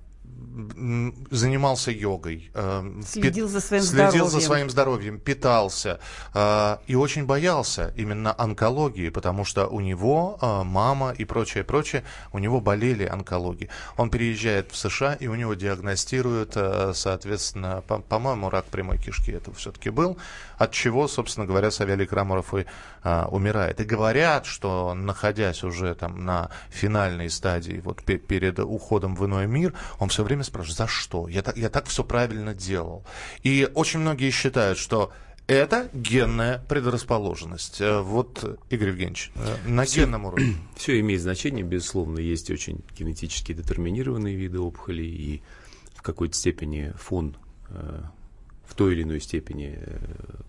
занимался 1.30 1.92
йогой, 1.92 2.50
э, 2.52 3.02
следил 3.06 3.48
за 3.48 3.60
своим 3.60 3.82
следил 3.82 4.08
здоровьем, 4.08 4.28
за 4.28 4.40
своим 4.40 4.70
здоровьем 4.70 5.18
питался 5.20 6.00
э, 6.34 6.76
и 6.88 6.96
очень 6.96 7.26
боялся 7.26 7.92
именно 7.96 8.34
онкологии, 8.36 9.10
потому 9.10 9.44
что 9.44 9.68
у 9.68 9.80
него 9.80 10.36
э, 10.40 10.62
мама 10.64 11.12
и 11.12 11.24
прочее, 11.24 11.62
прочее, 11.62 12.02
у 12.32 12.38
него 12.38 12.60
болели 12.60 13.04
онкологией. 13.04 13.70
Он 13.96 14.10
переезжает 14.10 14.72
в 14.72 14.76
США 14.76 15.14
и 15.14 15.28
у 15.28 15.36
него 15.36 15.54
диагностируют, 15.54 16.56
соответственно, 16.94 17.82
по-моему, 18.08 18.50
рак 18.50 18.64
прямой 18.64 18.98
кишки 18.98 19.30
это 19.30 19.52
все-таки 19.54 19.90
был, 19.90 20.18
от 20.56 20.72
чего, 20.72 21.06
собственно 21.06 21.46
говоря, 21.46 21.70
Савелий 21.70 22.06
Крамаров 22.06 22.54
и 22.54 22.66
умирает. 23.04 23.80
И 23.80 23.84
говорят, 23.84 24.44
что 24.46 24.94
находясь 24.94 25.62
уже 25.62 25.94
там 25.94 26.24
на 26.24 26.50
финальной 26.70 27.30
стадии, 27.30 27.80
вот 27.84 28.02
перед 28.02 28.58
уходом 28.58 29.14
в 29.14 29.24
иной 29.24 29.46
мир, 29.46 29.74
он 29.98 30.08
все 30.08 30.24
время 30.24 30.42
спрашивают, 30.48 30.78
за 30.78 30.86
что? 30.86 31.28
Я 31.28 31.42
так, 31.42 31.56
я 31.56 31.70
так 31.70 31.86
все 31.86 32.04
правильно 32.04 32.54
делал. 32.54 33.04
И 33.42 33.68
очень 33.74 34.00
многие 34.00 34.30
считают, 34.30 34.78
что 34.78 35.12
это 35.48 35.88
генная 35.94 36.62
предрасположенность. 36.68 37.80
Э, 37.80 38.02
вот, 38.02 38.60
Игорь 38.68 38.88
Евгеньевич, 38.88 39.32
э, 39.34 39.56
на 39.66 39.84
все, 39.84 40.02
генном 40.02 40.26
уровне. 40.26 40.56
Все 40.76 41.00
имеет 41.00 41.22
значение, 41.22 41.64
безусловно. 41.64 42.18
Есть 42.20 42.50
очень 42.50 42.84
генетически 42.96 43.54
детерминированные 43.54 44.36
виды 44.36 44.60
опухолей, 44.60 45.08
и 45.08 45.42
в 45.94 46.02
какой-то 46.02 46.36
степени 46.36 46.92
фон 46.98 47.34
э, 47.70 48.02
в 48.66 48.74
той 48.74 48.92
или 48.92 49.04
иной 49.04 49.20
степени, 49.20 49.78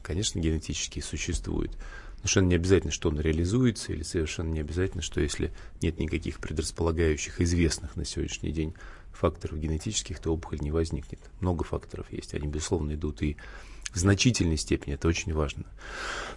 конечно, 0.04 0.40
генетически 0.40 1.00
существует. 1.00 1.72
Совершенно 2.18 2.48
не 2.48 2.56
обязательно, 2.56 2.92
что 2.92 3.08
он 3.08 3.18
реализуется, 3.22 3.94
или 3.94 4.04
совершенно 4.04 4.50
не 4.50 4.60
обязательно, 4.60 5.02
что 5.02 5.22
если 5.22 5.54
нет 5.82 5.98
никаких 6.00 6.40
предрасполагающих 6.40 7.40
известных 7.40 7.96
на 7.96 8.04
сегодняшний 8.04 8.52
день 8.52 8.74
факторов 9.20 9.60
генетических, 9.60 10.20
то 10.20 10.34
опухоль 10.34 10.60
не 10.62 10.72
возникнет. 10.72 11.20
Много 11.42 11.64
факторов 11.64 12.12
есть, 12.12 12.34
они, 12.34 12.48
безусловно, 12.48 12.94
идут 12.94 13.22
и 13.22 13.38
в 13.92 13.98
значительной 13.98 14.58
степени, 14.58 14.94
это 14.94 15.08
очень 15.08 15.34
важно, 15.34 15.66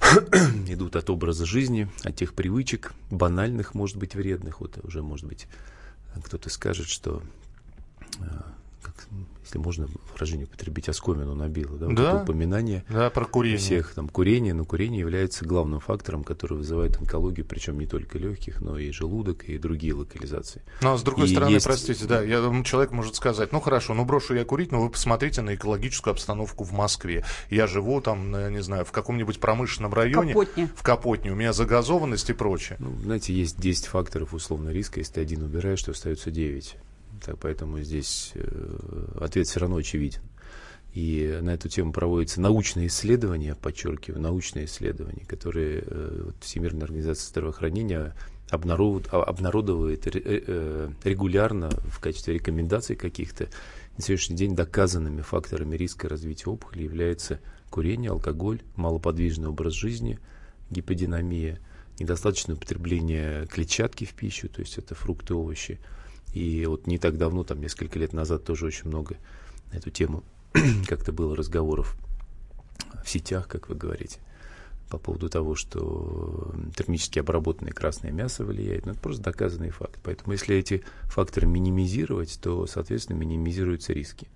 идут 0.68 0.97
от 0.97 1.11
образа 1.11 1.45
жизни, 1.45 1.88
от 2.03 2.16
тех 2.16 2.35
привычек, 2.35 2.95
банальных, 3.11 3.75
может 3.75 3.99
быть, 3.99 4.14
вредных. 4.14 4.61
Вот 4.61 4.79
уже, 4.85 5.03
может 5.03 5.27
быть, 5.27 5.47
кто-то 6.25 6.49
скажет, 6.49 6.88
что 6.88 7.23
э, 8.18 8.25
как, 8.81 9.07
если 9.53 9.59
можно 9.59 9.88
выражение 10.12 10.47
употребить, 10.47 10.88
оскомину 10.88 11.35
набило, 11.35 11.77
да, 11.77 11.87
да? 11.88 12.12
Вот 12.15 12.23
упоминание 12.23 12.85
да, 12.88 13.11
про 13.11 13.25
курение. 13.25 13.59
всех, 13.59 13.93
там, 13.95 14.09
курение, 14.09 14.55
но 14.55 14.65
курение 14.65 15.01
является 15.01 15.45
главным 15.45 15.81
фактором, 15.81 16.25
который 16.25 16.57
вызывает 16.57 16.97
онкологию, 16.97 17.45
причем 17.45 17.79
не 17.79 17.87
только 17.87 18.19
легких, 18.19 18.61
но 18.61 18.79
и 18.79 18.91
желудок, 18.91 19.45
и 19.45 19.59
другие 19.59 19.95
локализации. 19.95 20.62
Но, 20.81 20.97
с 20.97 21.03
другой 21.03 21.27
и 21.27 21.33
стороны, 21.33 21.53
есть... 21.53 21.67
простите, 21.67 22.07
да, 22.07 22.23
я, 22.23 22.41
человек 22.65 22.93
может 22.93 23.17
сказать, 23.17 23.53
ну, 23.53 23.61
хорошо, 23.61 23.95
ну, 23.95 24.05
брошу 24.05 24.35
я 24.35 24.45
курить, 24.45 24.73
но 24.73 24.81
вы 24.81 24.91
посмотрите 24.91 25.43
на 25.43 25.55
экологическую 25.55 26.12
обстановку 26.12 26.65
в 26.65 26.73
Москве. 26.73 27.25
Я 27.51 27.67
живу 27.67 28.01
там, 28.01 28.31
не 28.53 28.62
знаю, 28.62 28.85
в 28.85 28.93
каком-нибудь 28.93 29.38
промышленном 29.38 29.93
районе. 29.93 30.33
Капотне. 30.33 30.69
В 30.75 30.83
Капотне. 30.83 31.33
У 31.33 31.35
меня 31.35 31.53
загазованность 31.53 32.31
и 32.31 32.33
прочее. 32.33 32.77
Ну, 32.81 32.97
знаете, 33.03 33.35
есть 33.35 33.61
10 33.61 33.87
факторов 33.87 34.33
условно 34.33 34.71
риска, 34.71 35.01
если 35.01 35.15
ты 35.15 35.21
один 35.21 35.43
убираешь, 35.43 35.83
то 35.83 35.91
остается 35.91 36.31
9 36.31 36.77
так, 37.24 37.38
поэтому 37.38 37.80
здесь 37.80 38.32
э, 38.35 39.18
ответ 39.20 39.46
все 39.46 39.61
равно 39.61 39.76
очевиден. 39.76 40.20
И 40.92 41.38
на 41.40 41.54
эту 41.54 41.68
тему 41.70 41.92
проводятся 41.92 42.40
научные 42.40 42.88
исследования, 42.88 43.54
подчеркиваю, 43.54 44.20
научные 44.20 44.66
исследования, 44.66 45.24
которые 45.26 45.85
э, 45.87 46.30
Всемирная 46.40 46.85
организация 46.85 47.28
здравоохранения 47.28 48.14
обнародовывает 48.50 50.06
регулярно 51.06 51.70
в 51.70 52.00
качестве 52.00 52.35
рекомендаций 52.35 52.96
каких-то 52.96 53.48
на 53.96 54.02
сегодняшний 54.02 54.37
день 54.37 54.54
доказанными 54.54 55.22
факторами 55.22 55.76
риска 55.76 56.08
развития 56.08 56.50
опухоли 56.50 56.82
является 56.82 57.40
курение, 57.70 58.11
алкоголь, 58.11 58.61
малоподвижный 58.76 59.48
образ 59.48 59.72
жизни, 59.72 60.18
гиподинамия, 60.70 61.61
недостаточное 61.98 62.56
употребление 62.56 63.46
клетчатки 63.46 64.04
в 64.04 64.14
пищу, 64.14 64.48
то 64.48 64.61
есть 64.61 64.78
это 64.78 64.94
фрукты, 64.94 65.35
овощи. 65.35 65.78
И 66.33 66.64
вот 66.66 66.87
не 66.87 66.99
так 66.99 67.18
давно, 67.18 67.45
там 67.45 67.61
несколько 67.61 67.99
лет 67.99 68.12
назад 68.12 68.45
тоже 68.45 68.66
очень 68.66 68.88
много 68.88 69.16
на 69.73 69.77
эту 69.77 69.90
тему 69.90 70.23
как-то 70.88 71.12
было 71.12 71.37
разговоров 71.37 71.97
в 73.05 73.09
сетях, 73.09 73.49
как 73.49 73.68
вы 73.68 73.75
говорите, 73.75 74.21
по 74.88 74.99
поводу 74.99 75.29
того, 75.29 75.55
что 75.55 76.55
термически 76.77 77.18
обработанное 77.18 77.73
красное 77.73 78.12
мясо 78.12 78.45
влияет. 78.45 78.87
Ну, 78.87 78.92
это 78.92 79.01
просто 79.01 79.23
доказанный 79.23 79.71
факт. 79.71 79.99
Поэтому 80.03 80.33
если 80.33 80.57
эти 80.57 80.85
факторы 81.05 81.47
минимизировать, 81.47 82.38
то, 82.40 82.66
соответственно, 82.66 83.16
минимизируются 83.16 83.92
риски. 83.92 84.29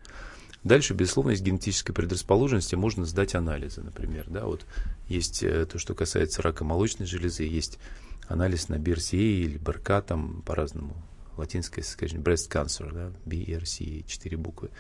Дальше, 0.65 0.95
безусловно, 0.95 1.31
есть 1.31 1.45
генетическая 1.45 1.93
предрасположенность, 1.93 2.73
и 2.73 2.77
можно 2.77 3.05
сдать 3.05 3.35
анализы, 3.35 3.83
например. 3.83 4.25
Да, 4.29 4.47
вот 4.47 4.67
есть 5.09 5.43
э, 5.45 5.65
то, 5.65 5.79
что 5.79 5.95
касается 5.95 6.43
рака 6.43 6.65
молочной 6.65 7.07
железы, 7.07 7.45
есть 7.45 7.79
анализ 8.27 8.69
на 8.69 8.75
BRCA 8.75 9.17
или 9.17 9.59
БРК, 9.59 10.05
там 10.05 10.43
по-разному 10.43 10.97
латинское, 11.39 11.85
скажем, 11.85 12.21
breast 12.21 12.51
cancer, 12.51 12.93
да, 12.93 13.13
BRCA, 13.25 14.05
четыре 14.07 14.37
буквы. 14.37 14.71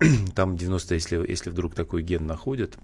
Там 0.34 0.56
90, 0.56 0.94
если, 0.94 1.28
если 1.28 1.50
вдруг 1.50 1.74
такой 1.74 2.02
ген 2.02 2.26
находят, 2.26 2.76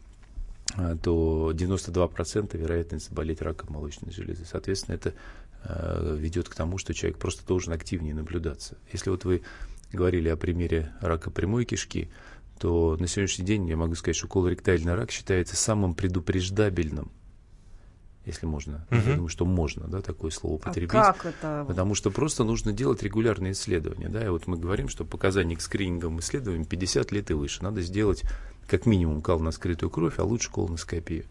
э, 0.76 0.96
то 1.02 1.52
92% 1.52 2.56
вероятность 2.56 3.08
заболеть 3.08 3.42
раком 3.42 3.74
молочной 3.74 4.12
железы. 4.12 4.44
Соответственно, 4.44 4.94
это 4.94 5.14
э, 5.64 6.16
ведет 6.18 6.48
к 6.48 6.54
тому, 6.54 6.78
что 6.78 6.94
человек 6.94 7.18
просто 7.18 7.46
должен 7.46 7.72
активнее 7.72 8.14
наблюдаться. 8.14 8.78
Если 8.92 9.10
вот 9.10 9.24
вы 9.24 9.42
говорили 9.92 10.28
о 10.28 10.36
примере 10.36 10.92
рака 11.00 11.30
прямой 11.30 11.64
кишки, 11.64 12.10
то 12.58 12.96
на 13.00 13.06
сегодняшний 13.06 13.46
день 13.46 13.68
я 13.68 13.76
могу 13.76 13.94
сказать, 13.94 14.16
что 14.16 14.28
колоректальный 14.28 14.94
рак 14.94 15.10
считается 15.10 15.56
самым 15.56 15.94
предупреждабельным 15.94 17.10
если 18.30 18.46
можно. 18.46 18.86
Uh-huh. 18.90 19.08
Я 19.08 19.14
думаю, 19.14 19.28
что 19.28 19.44
можно, 19.44 19.86
да, 19.86 20.00
такое 20.00 20.30
слово 20.30 20.54
а 20.54 20.56
употребить. 20.56 20.94
А 20.94 21.12
как 21.12 21.26
это? 21.26 21.64
Потому 21.66 21.94
что 21.94 22.10
просто 22.10 22.44
нужно 22.44 22.72
делать 22.72 23.02
регулярные 23.02 23.52
исследования, 23.52 24.08
да, 24.08 24.24
и 24.24 24.28
вот 24.28 24.46
мы 24.46 24.56
говорим, 24.56 24.88
что 24.88 25.04
показания 25.04 25.56
к 25.56 25.60
скрининговым 25.60 26.20
исследованиям 26.20 26.64
50 26.64 27.12
лет 27.12 27.30
и 27.30 27.34
выше. 27.34 27.62
Надо 27.62 27.82
сделать 27.82 28.24
как 28.66 28.86
минимум 28.86 29.20
кал 29.20 29.40
на 29.40 29.50
скрытую 29.50 29.90
кровь, 29.90 30.18
а 30.18 30.24
лучше 30.24 30.50
колоноскопию. 30.50 31.24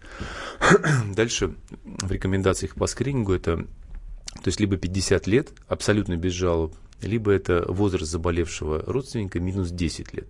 Дальше 1.15 1.55
в 1.83 2.12
рекомендациях 2.12 2.75
по 2.75 2.85
скринингу 2.85 3.33
это, 3.33 3.57
то 3.57 4.47
есть 4.47 4.59
либо 4.59 4.77
50 4.77 5.25
лет, 5.27 5.53
абсолютно 5.67 6.17
без 6.17 6.33
жалоб, 6.33 6.75
либо 7.01 7.31
это 7.31 7.65
возраст 7.69 8.12
заболевшего 8.12 8.83
родственника 8.85 9.39
минус 9.39 9.71
10 9.71 10.13
лет. 10.13 10.27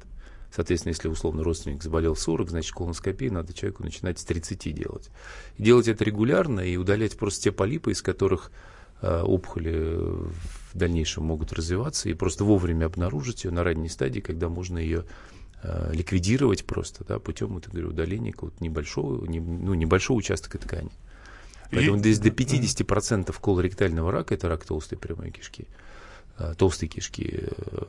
Соответственно, 0.53 0.91
если 0.91 1.07
условно 1.07 1.43
родственник 1.43 1.83
заболел 1.83 2.15
40, 2.15 2.49
значит 2.49 2.73
колоноскопию 2.73 3.33
надо 3.33 3.53
человеку 3.53 3.83
начинать 3.83 4.19
с 4.19 4.23
30 4.23 4.73
делать. 4.73 5.09
И 5.57 5.63
делать 5.63 5.87
это 5.87 6.03
регулярно 6.03 6.61
и 6.61 6.75
удалять 6.75 7.17
просто 7.17 7.43
те 7.43 7.51
полипы, 7.51 7.91
из 7.91 8.01
которых 8.01 8.51
э, 9.01 9.21
опухоли 9.21 9.95
в 10.73 10.77
дальнейшем 10.77 11.25
могут 11.25 11.53
развиваться, 11.53 12.09
и 12.09 12.13
просто 12.13 12.43
вовремя 12.43 12.85
обнаружить 12.85 13.43
ее 13.43 13.51
на 13.51 13.63
ранней 13.63 13.89
стадии, 13.89 14.21
когда 14.21 14.49
можно 14.49 14.79
ее 14.79 15.05
э, 15.61 15.91
ликвидировать 15.93 16.65
просто 16.65 17.03
да, 17.05 17.19
путем 17.19 17.49
вот, 17.49 17.67
говорю, 17.67 17.89
удаления 17.89 18.31
какого-то 18.31 18.63
небольшого, 18.63 19.25
не, 19.27 19.39
ну, 19.39 19.75
небольшого 19.75 20.17
участка 20.17 20.57
ткани. 20.57 20.91
Поэтому 21.71 21.97
и... 21.99 22.15
до 22.15 22.29
50% 22.29 23.35
колоректального 23.39 24.11
рака 24.11 24.33
это 24.33 24.49
рак 24.49 24.65
толстой 24.65 24.97
прямой 24.97 25.29
кишки. 25.29 25.67
Э, 26.39 26.53
толстые 26.57 26.89
кишки, 26.89 27.47
э, 27.47 27.83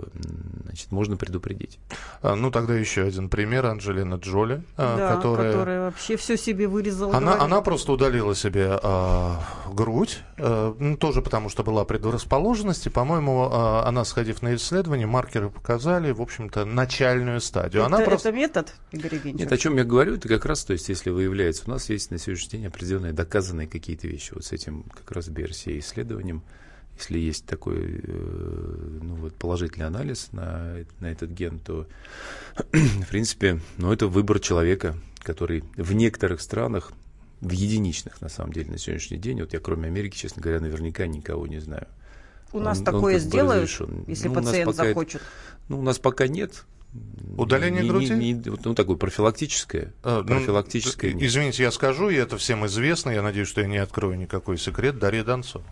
значит, 0.65 0.91
можно 0.91 1.17
предупредить. 1.17 1.79
А, 2.21 2.35
ну, 2.35 2.51
тогда 2.51 2.75
еще 2.75 3.05
один 3.05 3.29
пример. 3.29 3.65
Анджелина 3.67 4.17
Джоли, 4.17 4.65
э, 4.77 4.97
да, 4.97 5.15
которая... 5.15 5.53
которая 5.53 5.81
вообще 5.83 6.17
все 6.17 6.37
себе 6.37 6.67
вырезала. 6.67 7.17
Она, 7.17 7.41
она 7.41 7.61
просто 7.61 7.93
удалила 7.93 8.35
себе 8.35 8.77
э, 8.83 9.35
грудь, 9.73 10.19
э, 10.37 10.97
тоже 10.99 11.23
потому 11.23 11.49
что 11.49 11.63
была 11.63 11.85
предрасположенность. 11.85 12.87
И, 12.87 12.91
по-моему, 12.91 13.49
э, 13.49 13.83
она, 13.87 14.05
сходив 14.05 14.43
на 14.43 14.57
исследование, 14.57 15.07
маркеры 15.07 15.49
показали, 15.49 16.11
в 16.11 16.21
общем-то, 16.21 16.65
начальную 16.65 17.41
стадию. 17.41 17.83
Это, 17.83 17.95
она 17.95 18.05
просто... 18.05 18.31
это 18.31 18.39
метод, 18.39 18.75
Игорь 18.91 19.15
Евгеньевич? 19.15 19.43
Нет, 19.43 19.53
о 19.53 19.59
чем 19.59 19.77
я 19.77 19.85
говорю, 19.85 20.17
это 20.17 20.27
как 20.27 20.45
раз, 20.45 20.65
то 20.65 20.73
есть, 20.73 20.89
если 20.89 21.11
выявляется, 21.11 21.63
у 21.67 21.71
нас 21.71 21.89
есть 21.89 22.11
на 22.11 22.19
сегодняшний 22.19 22.59
день 22.59 22.67
определенные 22.67 23.13
доказанные 23.13 23.69
какие-то 23.69 24.09
вещи. 24.09 24.35
Вот 24.35 24.45
с 24.45 24.51
этим 24.51 24.83
как 24.83 25.13
раз 25.13 25.29
BRCA 25.29 25.79
исследованием 25.79 26.43
если 27.01 27.19
есть 27.19 27.47
такой 27.47 28.01
э, 28.03 28.99
ну, 29.03 29.15
вот 29.17 29.35
положительный 29.35 29.87
анализ 29.87 30.29
на, 30.33 30.77
на 31.01 31.07
этот 31.07 31.31
ген, 31.31 31.59
то, 31.59 31.87
в 32.73 33.09
принципе, 33.09 33.61
ну, 33.79 33.93
это 33.93 34.07
выбор 34.07 34.39
человека, 34.41 34.97
который 35.21 35.65
в 35.77 35.93
некоторых 35.93 36.41
странах, 36.41 36.93
в 37.41 37.51
единичных, 37.51 38.21
на 38.21 38.29
самом 38.29 38.53
деле, 38.53 38.71
на 38.71 38.79
сегодняшний 38.79 39.17
день, 39.17 39.41
вот 39.41 39.53
я 39.53 39.61
кроме 39.61 39.89
Америки, 39.89 40.17
честно 40.17 40.43
говоря, 40.43 40.61
наверняка 40.61 41.07
никого 41.07 41.47
не 41.47 41.59
знаю. 41.59 41.89
У 42.53 42.59
он, 42.59 42.65
нас 42.65 42.81
такое 42.81 43.15
он 43.15 43.21
сделают, 43.21 43.71
если 44.07 44.29
ну, 44.29 44.35
пациент 44.35 44.75
захочет? 44.75 45.17
Это, 45.17 45.25
ну, 45.69 45.79
у 45.79 45.83
нас 45.83 45.99
пока 45.99 46.29
нет. 46.29 46.65
Удаление 47.39 47.83
не, 47.83 47.89
груди? 47.89 48.11
Не, 48.11 48.33
не, 48.33 48.43
ну, 48.65 48.75
такое 48.75 48.97
профилактическое. 48.97 49.93
А, 50.03 50.25
профилактическое 50.25 51.13
ну, 51.13 51.21
извините, 51.21 51.63
я 51.63 51.71
скажу, 51.71 52.11
и 52.11 52.17
это 52.17 52.37
всем 52.37 52.67
известно, 52.67 53.11
я 53.11 53.23
надеюсь, 53.23 53.49
что 53.49 53.61
я 53.61 53.69
не 53.69 53.79
открою 53.79 54.19
никакой 54.19 54.59
секрет. 54.59 54.99
Дарья 54.99 55.23
Донцова. 55.23 55.65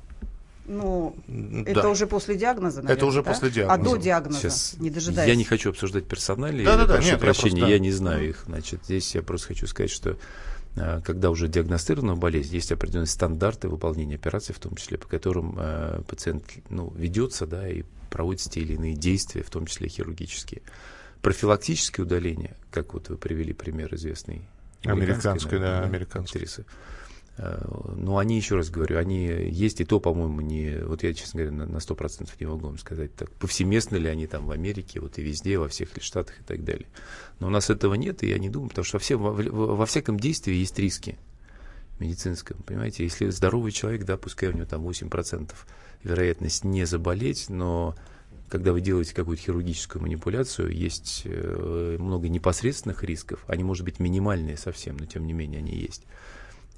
Ну, 0.69 1.17
да. 1.27 1.71
это 1.71 1.89
уже 1.89 2.07
после 2.07 2.37
диагноза, 2.37 2.83
наверное, 2.83 2.97
Это 2.97 3.07
уже 3.07 3.23
да? 3.23 3.31
после 3.31 3.51
диагноза. 3.51 3.81
А 3.81 3.85
до 3.85 3.97
диагноза, 3.97 4.39
Сейчас 4.39 4.75
не 4.79 4.91
дожидаясь. 4.91 5.29
Я 5.29 5.35
не 5.35 5.45
хочу 5.45 5.71
обсуждать 5.71 6.05
персонали. 6.07 6.63
Да, 6.63 6.77
да, 6.77 6.87
да. 6.87 6.95
Прошу 6.95 7.11
нет, 7.11 7.21
прощения, 7.21 7.49
я, 7.49 7.61
просто... 7.61 7.73
я 7.73 7.79
не 7.79 7.91
знаю 7.91 8.29
их. 8.29 8.43
Значит, 8.47 8.81
здесь 8.85 9.15
я 9.15 9.23
просто 9.23 9.49
хочу 9.49 9.67
сказать, 9.67 9.91
что 9.91 10.19
а, 10.77 11.01
когда 11.01 11.31
уже 11.31 11.49
диагностирована 11.49 12.17
болезнь, 12.17 12.55
есть 12.55 12.71
определенные 12.71 13.07
стандарты 13.07 13.69
выполнения 13.69 14.17
операций, 14.17 14.55
в 14.55 14.59
том 14.59 14.77
числе, 14.77 14.99
по 14.99 15.09
которым 15.09 15.57
э, 15.59 16.03
пациент 16.07 16.45
ну, 16.69 16.93
ведется, 16.95 17.47
да, 17.47 17.69
и 17.69 17.85
проводит 18.11 18.43
те 18.43 18.61
или 18.61 18.75
иные 18.75 18.95
действия, 18.95 19.43
в 19.43 19.51
том 19.51 19.67
числе 19.67 19.89
хирургические. 19.89 20.63
Профилактическое 21.23 22.05
удаление, 22.05 22.57
как 22.71 22.95
вот 22.95 23.09
вы 23.09 23.17
привели 23.17 23.53
пример 23.53 23.95
известный. 23.95 24.43
Американской, 24.85 25.59
да, 25.59 25.83
американской. 25.83 26.43
Актрисы. 26.43 26.65
Э, 27.39 27.65
но 27.97 28.19
они, 28.19 28.37
еще 28.37 28.57
раз 28.57 28.69
говорю, 28.69 28.99
они 28.99 29.27
есть, 29.27 29.81
и 29.81 29.85
то, 29.85 30.01
по-моему, 30.01 30.41
не... 30.41 30.79
Вот 30.85 31.03
я, 31.03 31.15
честно 31.15 31.45
говоря, 31.45 31.67
на 31.67 31.81
сто 31.81 31.95
процентов 31.95 32.39
не 32.41 32.47
могу 32.47 32.67
вам 32.67 32.79
сказать, 32.79 33.15
так, 33.15 33.31
повсеместно 33.33 33.97
ли 33.97 34.09
они 34.09 34.27
там 34.27 34.47
в 34.47 34.51
Америке, 34.51 35.01
вот 35.01 35.19
и 35.19 35.23
везде, 35.23 35.59
во 35.59 35.69
всех 35.69 35.91
штатах 36.01 36.41
и 36.41 36.45
так 36.45 36.65
далее. 36.65 36.89
Но 37.39 37.47
у 37.47 37.51
нас 37.51 37.71
этого 37.71 37.95
нет, 37.95 38.23
и 38.23 38.29
я 38.29 38.39
не 38.39 38.51
думаю, 38.51 38.71
потому 38.71 38.85
что 38.85 38.97
во, 38.97 39.01
все, 39.01 39.17
во, 39.17 39.33
во 39.33 39.87
всяком 39.87 40.19
действии 40.19 40.55
есть 40.55 40.79
риски 40.79 41.17
медицинском, 42.01 42.59
понимаете? 42.65 43.05
Если 43.05 43.29
здоровый 43.31 43.73
человек, 43.73 44.05
да, 44.05 44.17
пускай 44.17 44.49
у 44.49 44.53
него 44.53 44.67
там 44.67 44.87
8% 44.87 45.53
вероятность 46.03 46.65
не 46.65 46.85
заболеть, 46.85 47.49
но 47.49 47.95
когда 48.49 48.73
вы 48.73 48.81
делаете 48.81 49.15
какую-то 49.15 49.43
хирургическую 49.43 50.03
манипуляцию, 50.03 50.73
есть 50.73 51.23
э, 51.25 51.97
много 51.99 52.29
непосредственных 52.29 53.05
рисков, 53.05 53.45
они, 53.47 53.63
может 53.63 53.85
быть, 53.85 54.01
минимальные 54.01 54.57
совсем, 54.57 54.97
но 54.97 55.07
тем 55.07 55.27
не 55.27 55.33
менее 55.33 55.59
они 55.59 55.77
есть. 55.77 56.05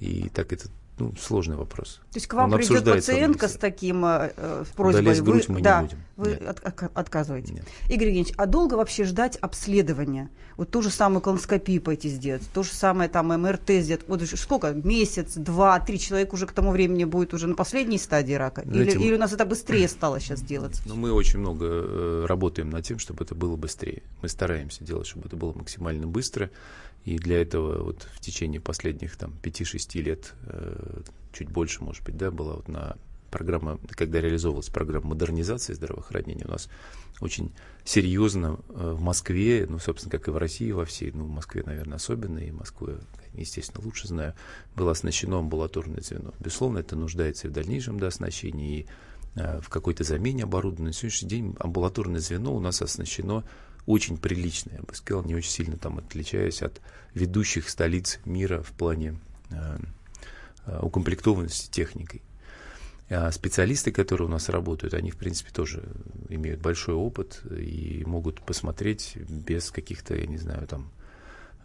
И 0.00 0.28
так 0.30 0.52
это 0.52 0.68
ну, 1.00 1.14
сложный 1.18 1.56
вопрос. 1.56 2.00
То 2.12 2.16
есть 2.16 2.26
к 2.26 2.34
вам 2.34 2.52
Он 2.52 2.58
придет 2.58 2.84
пациентка 2.84 3.48
с 3.48 3.54
таким 3.54 4.04
э, 4.04 4.32
э 4.36 4.64
просьбой, 4.76 5.00
Удалять 5.00 5.22
грудь 5.22 5.48
вы, 5.48 5.54
мы 5.54 5.60
да, 5.62 5.80
не 5.80 5.86
будем. 5.86 5.98
Вы 6.16 6.32
от, 6.34 6.60
от, 6.60 6.90
отказываете. 6.96 7.54
Нет. 7.54 7.64
Игорь 7.88 8.08
Евгеньевич, 8.08 8.34
а 8.36 8.46
долго 8.46 8.74
вообще 8.74 9.04
ждать 9.04 9.36
обследования? 9.36 10.30
Вот 10.56 10.70
ту 10.70 10.82
же 10.82 10.90
самую 10.90 11.22
колоноскопию 11.22 11.80
пойти 11.80 12.10
сделать, 12.10 12.42
то 12.52 12.62
же 12.62 12.70
самое 12.70 13.08
там 13.08 13.28
МРТ 13.28 13.70
сделать. 13.80 14.04
Вот 14.06 14.22
сколько? 14.22 14.72
Месяц, 14.72 15.34
два, 15.34 15.80
три 15.80 15.98
человек 15.98 16.34
уже 16.34 16.46
к 16.46 16.52
тому 16.52 16.70
времени 16.70 17.04
будет 17.04 17.32
уже 17.32 17.46
на 17.46 17.54
последней 17.54 17.98
стадии 17.98 18.34
рака? 18.34 18.62
Знаете, 18.66 18.98
или, 18.98 19.06
или 19.06 19.14
у 19.14 19.18
нас 19.18 19.32
это 19.32 19.46
быстрее 19.46 19.88
стало 19.88 20.20
сейчас 20.20 20.42
делаться? 20.42 20.82
Ну, 20.84 20.96
мы 20.96 21.12
очень 21.12 21.38
много 21.38 21.66
э, 21.66 22.26
работаем 22.28 22.68
над 22.68 22.84
тем, 22.84 22.98
чтобы 22.98 23.24
это 23.24 23.34
было 23.34 23.56
быстрее. 23.56 24.02
Мы 24.20 24.28
стараемся 24.28 24.84
делать, 24.84 25.06
чтобы 25.06 25.28
это 25.28 25.36
было 25.36 25.54
максимально 25.54 26.06
быстро. 26.06 26.50
И 27.04 27.18
для 27.18 27.40
этого 27.40 27.82
вот 27.82 28.08
в 28.14 28.20
течение 28.20 28.60
последних 28.60 29.16
там 29.16 29.34
5-6 29.42 30.00
лет, 30.02 30.34
э, 30.44 31.02
чуть 31.32 31.48
больше, 31.48 31.82
может 31.82 32.04
быть, 32.04 32.16
да, 32.16 32.30
была 32.30 32.54
вот 32.54 32.68
на 32.68 32.96
программа, 33.30 33.78
когда 33.90 34.20
реализовывалась 34.20 34.68
программа 34.68 35.10
модернизации 35.10 35.72
здравоохранения, 35.72 36.44
у 36.44 36.50
нас 36.50 36.68
очень 37.20 37.52
серьезно 37.84 38.60
э, 38.68 38.92
в 38.92 39.00
Москве, 39.00 39.66
ну, 39.68 39.78
собственно, 39.78 40.10
как 40.10 40.28
и 40.28 40.30
в 40.30 40.36
России 40.36 40.72
во 40.72 40.84
всей, 40.84 41.12
ну, 41.12 41.24
в 41.24 41.30
Москве, 41.30 41.62
наверное, 41.64 41.96
особенно, 41.96 42.38
и 42.38 42.50
Москву 42.50 42.90
естественно, 43.34 43.84
лучше 43.84 44.08
знаю, 44.08 44.34
было 44.74 44.92
оснащено 44.92 45.38
амбулаторное 45.38 46.00
звено. 46.00 46.32
Безусловно, 46.40 46.78
это 46.78 46.96
нуждается 46.96 47.46
и 47.46 47.50
в 47.50 47.52
дальнейшем 47.52 47.98
дооснащении, 47.98 48.80
и 48.80 48.86
э, 49.36 49.60
в 49.60 49.68
какой-то 49.68 50.04
замене 50.04 50.44
оборудования. 50.44 50.88
На 50.88 50.92
сегодняшний 50.92 51.28
день 51.28 51.56
амбулаторное 51.58 52.20
звено 52.20 52.54
у 52.54 52.60
нас 52.60 52.82
оснащено 52.82 53.44
очень 53.90 54.18
прилично, 54.18 54.72
я 54.72 54.82
бы 54.82 54.94
сказал, 54.94 55.24
не 55.24 55.34
очень 55.34 55.50
сильно 55.50 55.76
там 55.76 55.98
отличаясь 55.98 56.62
от 56.62 56.80
ведущих 57.12 57.68
столиц 57.68 58.20
мира 58.24 58.62
в 58.62 58.70
плане 58.70 59.18
э, 59.50 59.78
э, 60.66 60.78
укомплектованности 60.80 61.70
техникой. 61.70 62.22
А 63.08 63.32
специалисты, 63.32 63.90
которые 63.90 64.28
у 64.28 64.30
нас 64.30 64.48
работают, 64.48 64.94
они, 64.94 65.10
в 65.10 65.16
принципе, 65.16 65.50
тоже 65.50 65.82
имеют 66.28 66.60
большой 66.60 66.94
опыт 66.94 67.42
и 67.50 68.04
могут 68.06 68.40
посмотреть 68.42 69.16
без 69.16 69.72
каких-то, 69.72 70.14
я 70.14 70.26
не 70.26 70.38
знаю, 70.38 70.68
там, 70.68 70.92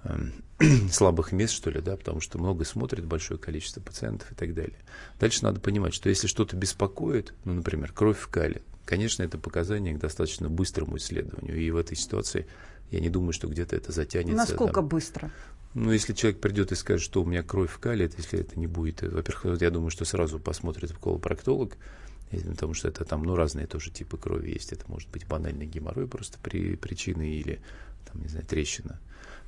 эм, 0.06 0.34
слабых 0.92 1.32
мест, 1.32 1.54
что 1.54 1.70
ли, 1.70 1.82
да, 1.82 1.96
потому 1.96 2.20
что 2.20 2.40
много 2.40 2.66
смотрит 2.66 3.06
большое 3.06 3.40
количество 3.40 3.80
пациентов 3.80 4.32
и 4.32 4.36
так 4.36 4.56
далее. 4.56 4.80
Дальше 5.20 5.44
надо 5.44 5.60
понимать, 5.60 5.94
что 5.94 6.10
если 6.10 6.26
что-то 6.26 6.56
беспокоит, 6.56 7.36
ну, 7.44 7.54
например, 7.54 7.92
кровь 7.92 8.18
в 8.18 8.28
кале, 8.30 8.64
конечно, 8.86 9.24
это 9.24 9.38
показание 9.38 9.94
к 9.94 10.00
достаточно 10.00 10.50
быстрому 10.50 10.98
исследованию. 10.98 11.58
И 11.58 11.72
в 11.72 11.78
этой 11.78 11.98
ситуации 11.98 12.48
я 12.92 13.00
не 13.00 13.10
думаю, 13.10 13.34
что 13.34 13.48
где-то 13.48 13.76
это 13.76 13.92
затянется. 13.92 14.36
Насколько 14.36 14.76
там, 14.76 14.88
быстро? 14.88 15.32
Ну, 15.74 15.92
если 15.92 16.14
человек 16.14 16.40
придет 16.40 16.72
и 16.72 16.76
скажет, 16.76 17.04
что 17.04 17.22
у 17.22 17.26
меня 17.26 17.44
кровь 17.44 17.72
в 17.72 17.80
кале, 17.80 18.10
если 18.18 18.40
это 18.40 18.58
не 18.58 18.68
будет, 18.68 19.04
э, 19.04 19.10
во-первых, 19.10 19.62
я 19.62 19.70
думаю, 19.70 19.90
что 19.90 20.06
сразу 20.06 20.40
посмотрит 20.40 20.94
колопроктолог, 20.94 21.78
потому 22.32 22.74
что 22.74 22.88
это 22.88 23.04
там, 23.04 23.24
ну, 23.24 23.36
разные 23.36 23.68
тоже 23.68 23.92
типы 23.92 24.18
крови 24.18 24.52
есть. 24.52 24.72
Это 24.72 24.86
может 24.88 25.10
быть 25.10 25.28
банальный 25.28 25.66
геморрой 25.66 26.08
просто 26.08 26.38
при 26.42 26.76
причине 26.76 27.30
или, 27.30 27.60
там, 28.10 28.22
не 28.22 28.30
знаю, 28.30 28.46
трещина 28.46 29.00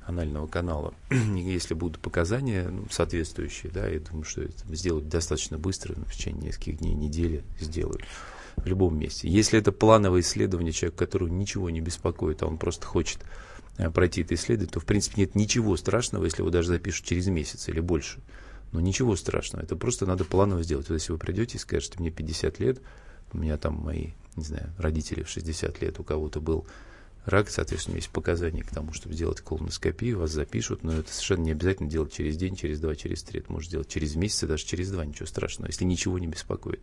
анального 0.04 0.46
канала. 0.46 0.94
Если 1.10 1.74
будут 1.74 2.00
показания 2.00 2.68
ну, 2.68 2.86
соответствующие, 2.90 3.70
да, 3.72 3.86
я 3.86 4.00
думаю, 4.00 4.24
что 4.24 4.42
это 4.42 4.74
сделать 4.74 5.08
достаточно 5.08 5.58
быстро, 5.58 5.94
в 5.94 6.12
течение 6.14 6.48
нескольких 6.48 6.78
дней, 6.78 6.94
недели 6.94 7.42
сделают 7.60 8.02
в 8.60 8.66
любом 8.66 8.98
месте. 8.98 9.28
Если 9.28 9.58
это 9.58 9.72
плановое 9.72 10.20
исследование 10.20 10.72
человека, 10.72 11.06
которого 11.06 11.28
ничего 11.28 11.70
не 11.70 11.80
беспокоит, 11.80 12.42
а 12.42 12.46
он 12.46 12.58
просто 12.58 12.86
хочет 12.86 13.20
Э, 13.78 13.90
пройти 13.90 14.22
это 14.22 14.34
исследование, 14.34 14.72
то 14.72 14.80
в 14.80 14.84
принципе 14.84 15.22
нет 15.22 15.34
ничего 15.34 15.76
страшного, 15.76 16.24
если 16.24 16.42
его 16.42 16.50
даже 16.50 16.68
запишут 16.68 17.06
через 17.06 17.28
месяц 17.28 17.68
или 17.68 17.80
больше. 17.80 18.18
Но 18.72 18.80
ничего 18.80 19.16
страшного, 19.16 19.62
это 19.62 19.76
просто 19.76 20.04
надо 20.04 20.24
планово 20.24 20.62
сделать. 20.62 20.88
Вот 20.88 20.96
если 20.96 21.12
вы 21.12 21.18
придете 21.18 21.56
и 21.56 21.60
скажете, 21.60 21.98
мне 21.98 22.10
50 22.10 22.58
лет, 22.58 22.80
у 23.32 23.38
меня 23.38 23.56
там 23.56 23.74
мои, 23.74 24.10
не 24.36 24.44
знаю, 24.44 24.70
родители 24.78 25.22
в 25.22 25.30
60 25.30 25.80
лет, 25.80 26.00
у 26.00 26.04
кого-то 26.04 26.40
был 26.40 26.66
рак, 27.24 27.48
соответственно, 27.50 27.96
есть 27.96 28.10
показания 28.10 28.62
к 28.62 28.70
тому, 28.70 28.92
чтобы 28.92 29.14
сделать 29.14 29.40
колоноскопию, 29.40 30.18
вас 30.18 30.32
запишут, 30.32 30.82
но 30.82 30.92
это 30.92 31.12
совершенно 31.12 31.44
не 31.44 31.52
обязательно 31.52 31.88
делать 31.88 32.12
через 32.12 32.36
день, 32.36 32.56
через 32.56 32.80
два, 32.80 32.94
через 32.96 33.22
три. 33.22 33.40
Это 33.40 33.52
можно 33.52 33.68
сделать 33.68 33.88
через 33.88 34.16
месяц, 34.16 34.46
даже 34.46 34.64
через 34.64 34.90
два, 34.90 35.04
ничего 35.04 35.26
страшного, 35.26 35.68
если 35.68 35.84
ничего 35.84 36.18
не 36.18 36.26
беспокоит. 36.26 36.80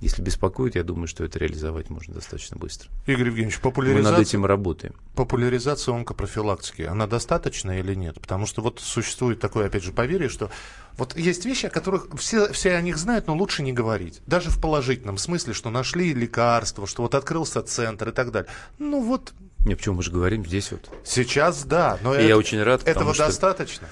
Если 0.00 0.20
беспокоит, 0.20 0.74
я 0.74 0.82
думаю, 0.82 1.06
что 1.06 1.24
это 1.24 1.38
реализовать 1.38 1.88
можно 1.88 2.12
достаточно 2.12 2.56
быстро. 2.58 2.90
Игорь 3.06 3.28
Евгеньевич, 3.28 3.60
популяризация... 3.60 4.12
Мы 4.12 4.18
над 4.18 4.26
этим 4.26 4.44
работаем. 4.44 4.94
Популяризация 5.14 5.94
онкопрофилактики, 5.94 6.82
она 6.82 7.06
достаточна 7.06 7.78
или 7.78 7.94
нет? 7.94 8.20
Потому 8.20 8.46
что 8.46 8.60
вот 8.60 8.80
существует 8.80 9.40
такое, 9.40 9.66
опять 9.66 9.82
же, 9.82 9.92
поверье, 9.92 10.28
что 10.28 10.50
вот 10.98 11.16
есть 11.16 11.46
вещи, 11.46 11.66
о 11.66 11.70
которых 11.70 12.08
все, 12.18 12.52
все 12.52 12.74
о 12.74 12.82
них 12.82 12.98
знают, 12.98 13.26
но 13.26 13.34
лучше 13.34 13.62
не 13.62 13.72
говорить. 13.72 14.20
Даже 14.26 14.50
в 14.50 14.60
положительном 14.60 15.16
смысле, 15.16 15.54
что 15.54 15.70
нашли 15.70 16.12
лекарство, 16.12 16.86
что 16.86 17.02
вот 17.02 17.14
открылся 17.14 17.62
центр 17.62 18.10
и 18.10 18.12
так 18.12 18.32
далее. 18.32 18.50
Ну 18.78 19.02
вот... 19.02 19.32
Не, 19.64 19.74
почему 19.74 19.96
мы 19.96 20.02
же 20.02 20.10
говорим 20.10 20.44
здесь 20.44 20.72
вот. 20.72 20.90
Сейчас 21.04 21.64
да, 21.64 21.98
но 22.02 22.14
и 22.14 22.18
это, 22.18 22.26
я 22.28 22.36
очень 22.36 22.62
рад, 22.62 22.86
этого 22.86 23.14
что... 23.14 23.26
достаточно. 23.26 23.88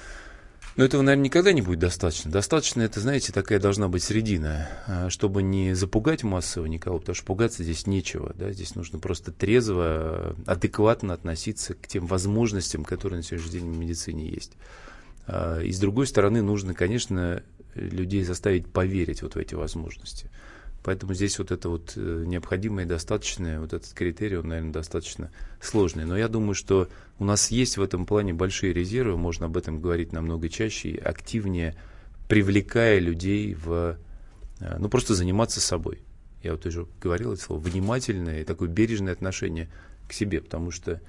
Но 0.76 0.84
этого, 0.84 1.02
наверное, 1.02 1.26
никогда 1.26 1.52
не 1.52 1.62
будет 1.62 1.78
достаточно. 1.78 2.30
Достаточно, 2.30 2.82
это, 2.82 2.98
знаете, 2.98 3.32
такая 3.32 3.60
должна 3.60 3.88
быть 3.88 4.02
средина, 4.02 4.68
а, 4.86 5.08
чтобы 5.08 5.42
не 5.42 5.74
запугать 5.74 6.24
массово 6.24 6.66
никого, 6.66 6.98
потому 6.98 7.14
что 7.14 7.24
пугаться 7.24 7.62
здесь 7.62 7.86
нечего. 7.86 8.32
Да? 8.34 8.50
Здесь 8.50 8.74
нужно 8.74 8.98
просто 8.98 9.30
трезво, 9.30 10.34
адекватно 10.46 11.14
относиться 11.14 11.74
к 11.74 11.86
тем 11.86 12.06
возможностям, 12.06 12.84
которые 12.84 13.18
на 13.18 13.22
сегодняшний 13.22 13.60
день 13.60 13.72
в 13.72 13.78
медицине 13.78 14.28
есть. 14.28 14.54
А, 15.28 15.60
и 15.60 15.70
с 15.70 15.78
другой 15.78 16.08
стороны, 16.08 16.42
нужно, 16.42 16.74
конечно, 16.74 17.42
людей 17.76 18.24
заставить 18.24 18.66
поверить 18.66 19.22
вот 19.22 19.34
в 19.34 19.38
эти 19.38 19.54
возможности. 19.54 20.28
Поэтому 20.84 21.14
здесь 21.14 21.38
вот 21.38 21.50
это 21.50 21.70
вот 21.70 21.94
э, 21.96 22.24
необходимое 22.26 22.84
и 22.84 22.88
достаточное, 22.88 23.58
вот 23.58 23.72
этот 23.72 23.94
критерий, 23.94 24.36
он, 24.36 24.48
наверное, 24.48 24.72
достаточно 24.72 25.30
сложный. 25.58 26.04
Но 26.04 26.14
я 26.14 26.28
думаю, 26.28 26.54
что 26.54 26.90
у 27.18 27.24
нас 27.24 27.50
есть 27.50 27.78
в 27.78 27.82
этом 27.82 28.04
плане 28.04 28.34
большие 28.34 28.74
резервы, 28.74 29.16
можно 29.16 29.46
об 29.46 29.56
этом 29.56 29.80
говорить 29.80 30.12
намного 30.12 30.50
чаще 30.50 30.90
и 30.90 30.98
активнее, 30.98 31.74
привлекая 32.28 32.98
людей 32.98 33.54
в, 33.54 33.96
э, 34.60 34.76
ну, 34.78 34.90
просто 34.90 35.14
заниматься 35.14 35.58
собой. 35.58 36.02
Я 36.42 36.52
вот 36.52 36.66
уже 36.66 36.86
говорил 37.00 37.32
это 37.32 37.40
слово, 37.40 37.60
внимательное 37.60 38.42
и 38.42 38.44
такое 38.44 38.68
бережное 38.68 39.14
отношение 39.14 39.70
к 40.06 40.12
себе, 40.12 40.42
потому 40.42 40.70
что 40.70 41.00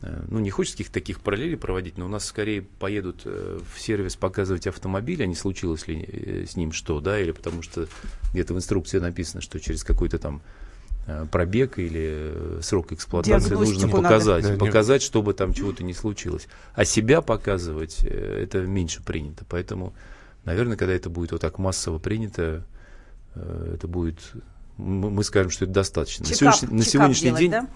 ну, 0.00 0.38
не 0.38 0.50
хочется 0.50 0.76
каких-то 0.76 0.94
таких 0.94 1.20
параллелей 1.20 1.56
проводить, 1.56 1.98
но 1.98 2.06
у 2.06 2.08
нас 2.08 2.24
скорее 2.24 2.62
поедут 2.62 3.22
э, 3.24 3.58
в 3.74 3.80
сервис 3.80 4.14
показывать 4.14 4.66
автомобиль, 4.66 5.22
а 5.22 5.26
не 5.26 5.34
случилось 5.34 5.88
ли 5.88 6.04
э, 6.06 6.46
с 6.48 6.56
ним 6.56 6.72
что, 6.72 7.00
да, 7.00 7.18
или 7.18 7.32
потому 7.32 7.62
что 7.62 7.88
где-то 8.32 8.54
в 8.54 8.56
инструкции 8.58 9.00
написано, 9.00 9.40
что 9.40 9.58
через 9.58 9.82
какой-то 9.84 10.18
там 10.18 10.42
пробег 11.32 11.78
или 11.78 12.60
срок 12.60 12.92
эксплуатации 12.92 13.54
нужно 13.54 13.88
показать, 13.88 14.44
надо. 14.44 14.58
показать, 14.58 15.00
чтобы 15.00 15.32
там 15.32 15.54
чего-то 15.54 15.82
не 15.82 15.94
случилось. 15.94 16.48
А 16.74 16.84
себя 16.84 17.22
показывать, 17.22 18.04
это 18.04 18.60
меньше 18.60 19.02
принято. 19.02 19.46
Поэтому, 19.48 19.94
наверное, 20.44 20.76
когда 20.76 20.92
это 20.92 21.08
будет 21.08 21.32
вот 21.32 21.40
так 21.40 21.58
массово 21.58 21.98
принято, 21.98 22.62
это 23.34 23.88
будет, 23.88 24.18
мы 24.76 25.24
скажем, 25.24 25.50
что 25.50 25.64
это 25.64 25.72
достаточно. 25.72 26.26
Чекап, 26.26 26.40
на 26.40 26.52
сегодняшний, 26.52 26.76
на 26.76 26.84
сегодняшний 26.84 27.28
делать, 27.28 27.40
день... 27.40 27.50
Да? 27.52 27.68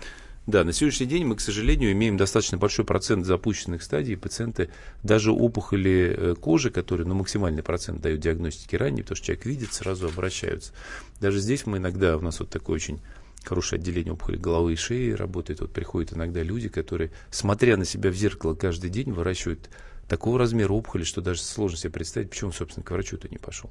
Да, 0.48 0.64
на 0.64 0.72
сегодняшний 0.72 1.06
день 1.06 1.24
мы, 1.24 1.36
к 1.36 1.40
сожалению, 1.40 1.92
имеем 1.92 2.16
достаточно 2.16 2.58
большой 2.58 2.84
процент 2.84 3.24
запущенных 3.26 3.80
стадий. 3.80 4.16
Пациенты, 4.16 4.70
даже 5.04 5.30
опухоли 5.30 6.16
э, 6.18 6.34
кожи, 6.34 6.70
которые 6.70 7.06
ну, 7.06 7.14
максимальный 7.14 7.62
процент 7.62 8.00
дают 8.00 8.20
диагностики 8.20 8.74
ранней, 8.74 9.02
потому 9.02 9.16
что 9.16 9.26
человек 9.26 9.46
видит, 9.46 9.72
сразу 9.72 10.08
обращаются. 10.08 10.72
Даже 11.20 11.38
здесь 11.38 11.64
мы 11.64 11.78
иногда, 11.78 12.16
у 12.16 12.20
нас 12.20 12.40
вот 12.40 12.50
такое 12.50 12.74
очень 12.74 13.00
хорошее 13.44 13.78
отделение 13.78 14.14
опухоли 14.14 14.36
головы 14.36 14.72
и 14.72 14.76
шеи 14.76 15.12
работает. 15.12 15.60
Вот 15.60 15.72
приходят 15.72 16.12
иногда 16.12 16.42
люди, 16.42 16.68
которые, 16.68 17.12
смотря 17.30 17.76
на 17.76 17.84
себя 17.84 18.10
в 18.10 18.14
зеркало 18.14 18.56
каждый 18.56 18.90
день, 18.90 19.12
выращивают 19.12 19.70
такого 20.08 20.40
размера 20.40 20.72
опухоли, 20.72 21.04
что 21.04 21.20
даже 21.20 21.40
сложно 21.40 21.78
себе 21.78 21.90
представить, 21.90 22.30
почему 22.30 22.50
собственно, 22.50 22.82
к 22.82 22.90
врачу-то 22.90 23.28
не 23.28 23.38
пошел 23.38 23.70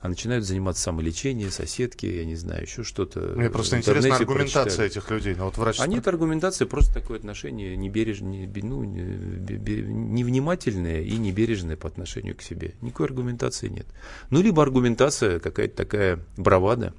а 0.00 0.08
начинают 0.08 0.46
заниматься 0.46 0.82
самолечением, 0.82 1.50
соседки, 1.50 2.06
я 2.06 2.24
не 2.24 2.34
знаю, 2.34 2.62
еще 2.62 2.82
что-то. 2.82 3.34
Мне 3.36 3.50
просто 3.50 3.76
интересна 3.76 4.16
аргументация 4.16 4.64
прочитали. 4.64 4.88
этих 4.88 5.10
людей. 5.10 5.34
Но 5.34 5.44
вот 5.44 5.58
врач... 5.58 5.78
А 5.78 5.86
нет 5.86 6.08
аргументации, 6.08 6.64
просто 6.64 6.94
такое 6.94 7.18
отношение 7.18 7.76
небережное, 7.76 8.50
ну, 8.62 8.82
невнимательное 8.82 11.02
и 11.02 11.18
небережное 11.18 11.76
по 11.76 11.86
отношению 11.86 12.34
к 12.34 12.40
себе. 12.40 12.72
Никакой 12.80 13.08
аргументации 13.08 13.68
нет. 13.68 13.86
Ну, 14.30 14.40
либо 14.40 14.62
аргументация 14.62 15.38
какая-то 15.38 15.76
такая 15.76 16.24
бравада, 16.38 16.94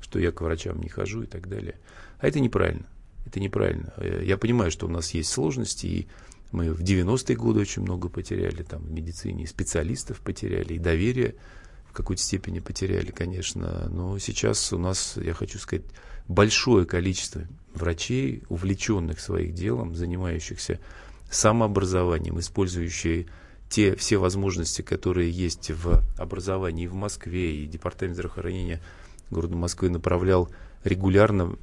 что 0.00 0.18
я 0.18 0.32
к 0.32 0.40
врачам 0.40 0.80
не 0.80 0.88
хожу 0.88 1.22
и 1.22 1.26
так 1.26 1.48
далее. 1.48 1.76
А 2.18 2.26
это 2.26 2.40
неправильно. 2.40 2.86
Это 3.24 3.38
неправильно. 3.38 3.92
Я 4.22 4.36
понимаю, 4.36 4.72
что 4.72 4.86
у 4.86 4.90
нас 4.90 5.14
есть 5.14 5.30
сложности, 5.30 5.86
и 5.86 6.08
мы 6.50 6.72
в 6.72 6.82
90-е 6.82 7.36
годы 7.36 7.60
очень 7.60 7.82
много 7.82 8.08
потеряли 8.08 8.64
там 8.64 8.82
в 8.82 8.90
медицине, 8.90 9.44
и 9.44 9.46
специалистов 9.46 10.20
потеряли, 10.20 10.74
и 10.74 10.78
доверие 10.78 11.36
какой-то 11.96 12.22
степени 12.22 12.60
потеряли, 12.60 13.10
конечно, 13.10 13.88
но 13.88 14.18
сейчас 14.18 14.72
у 14.72 14.78
нас, 14.78 15.16
я 15.16 15.34
хочу 15.34 15.58
сказать, 15.58 15.84
большое 16.28 16.84
количество 16.86 17.42
врачей, 17.74 18.42
увлеченных 18.48 19.20
своим 19.20 19.54
делом, 19.54 19.94
занимающихся 19.94 20.78
самообразованием, 21.30 22.38
использующие 22.38 23.26
те 23.68 23.96
все 23.96 24.18
возможности, 24.18 24.82
которые 24.82 25.30
есть 25.30 25.70
в 25.70 26.02
образовании 26.18 26.86
в 26.86 26.94
Москве, 26.94 27.56
и 27.56 27.66
Департамент 27.66 28.14
здравоохранения 28.14 28.80
города 29.30 29.56
Москвы 29.56 29.90
направлял 29.90 30.48
регулярно, 30.84 31.56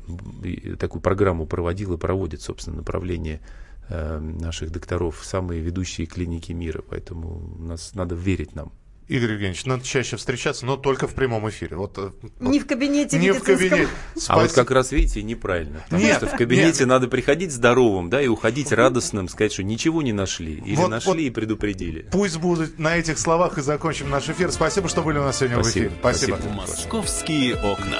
такую 0.78 1.02
программу 1.02 1.46
проводил 1.46 1.94
и 1.94 1.98
проводит, 1.98 2.42
собственно, 2.42 2.78
направление 2.78 3.40
э, 3.88 4.20
наших 4.20 4.72
докторов 4.72 5.20
в 5.20 5.26
самые 5.26 5.62
ведущие 5.62 6.08
клиники 6.08 6.52
мира. 6.52 6.84
Поэтому 6.88 7.56
нас 7.58 7.96
надо 7.96 8.16
верить 8.16 8.54
нам. 8.54 8.74
Игорь 9.14 9.34
Евгеньевич, 9.34 9.66
надо 9.66 9.86
чаще 9.86 10.18
встречаться, 10.18 10.66
но 10.66 10.76
только 10.76 11.08
в 11.08 11.14
прямом 11.14 11.48
эфире. 11.48 11.76
Вот, 11.76 12.00
э, 12.00 12.10
не 12.40 12.58
вот, 12.58 12.66
в 12.66 12.68
кабинете 12.68 13.20
Не 13.20 13.32
в 13.32 13.44
кабинете. 13.44 13.88
А 14.28 14.40
вот 14.40 14.52
как 14.54 14.72
раз, 14.72 14.92
видите, 14.92 15.22
неправильно. 15.22 15.82
Потому 15.84 16.02
нет, 16.02 16.18
что 16.18 16.26
в 16.26 16.36
кабинете 16.36 16.80
нет. 16.80 16.88
надо 16.88 17.08
приходить 17.08 17.52
здоровым, 17.52 18.10
да, 18.10 18.24
и 18.24 18.28
уходить 18.28 18.72
радостным, 18.72 19.30
сказать, 19.30 19.54
что 19.54 19.62
ничего 19.62 20.02
не 20.02 20.14
нашли. 20.14 20.56
Или 20.56 20.78
вот, 20.78 20.90
нашли 20.90 21.12
вот, 21.12 21.20
и 21.20 21.30
предупредили. 21.30 22.08
Пусть 22.12 22.38
будут 22.38 22.80
на 22.80 22.98
этих 22.98 23.20
словах 23.20 23.60
и 23.60 23.62
закончим 23.62 24.10
наш 24.10 24.28
эфир. 24.30 24.52
Спасибо, 24.52 24.90
что 24.90 25.04
были 25.04 25.20
у 25.20 25.24
нас 25.24 25.38
сегодня 25.38 25.62
Спасибо. 25.62 25.84
в 25.84 25.88
эфире. 25.90 26.00
Спасибо. 26.00 26.36
Спасибо. 26.38 26.56
Московские 26.56 27.56
окна. 27.58 28.00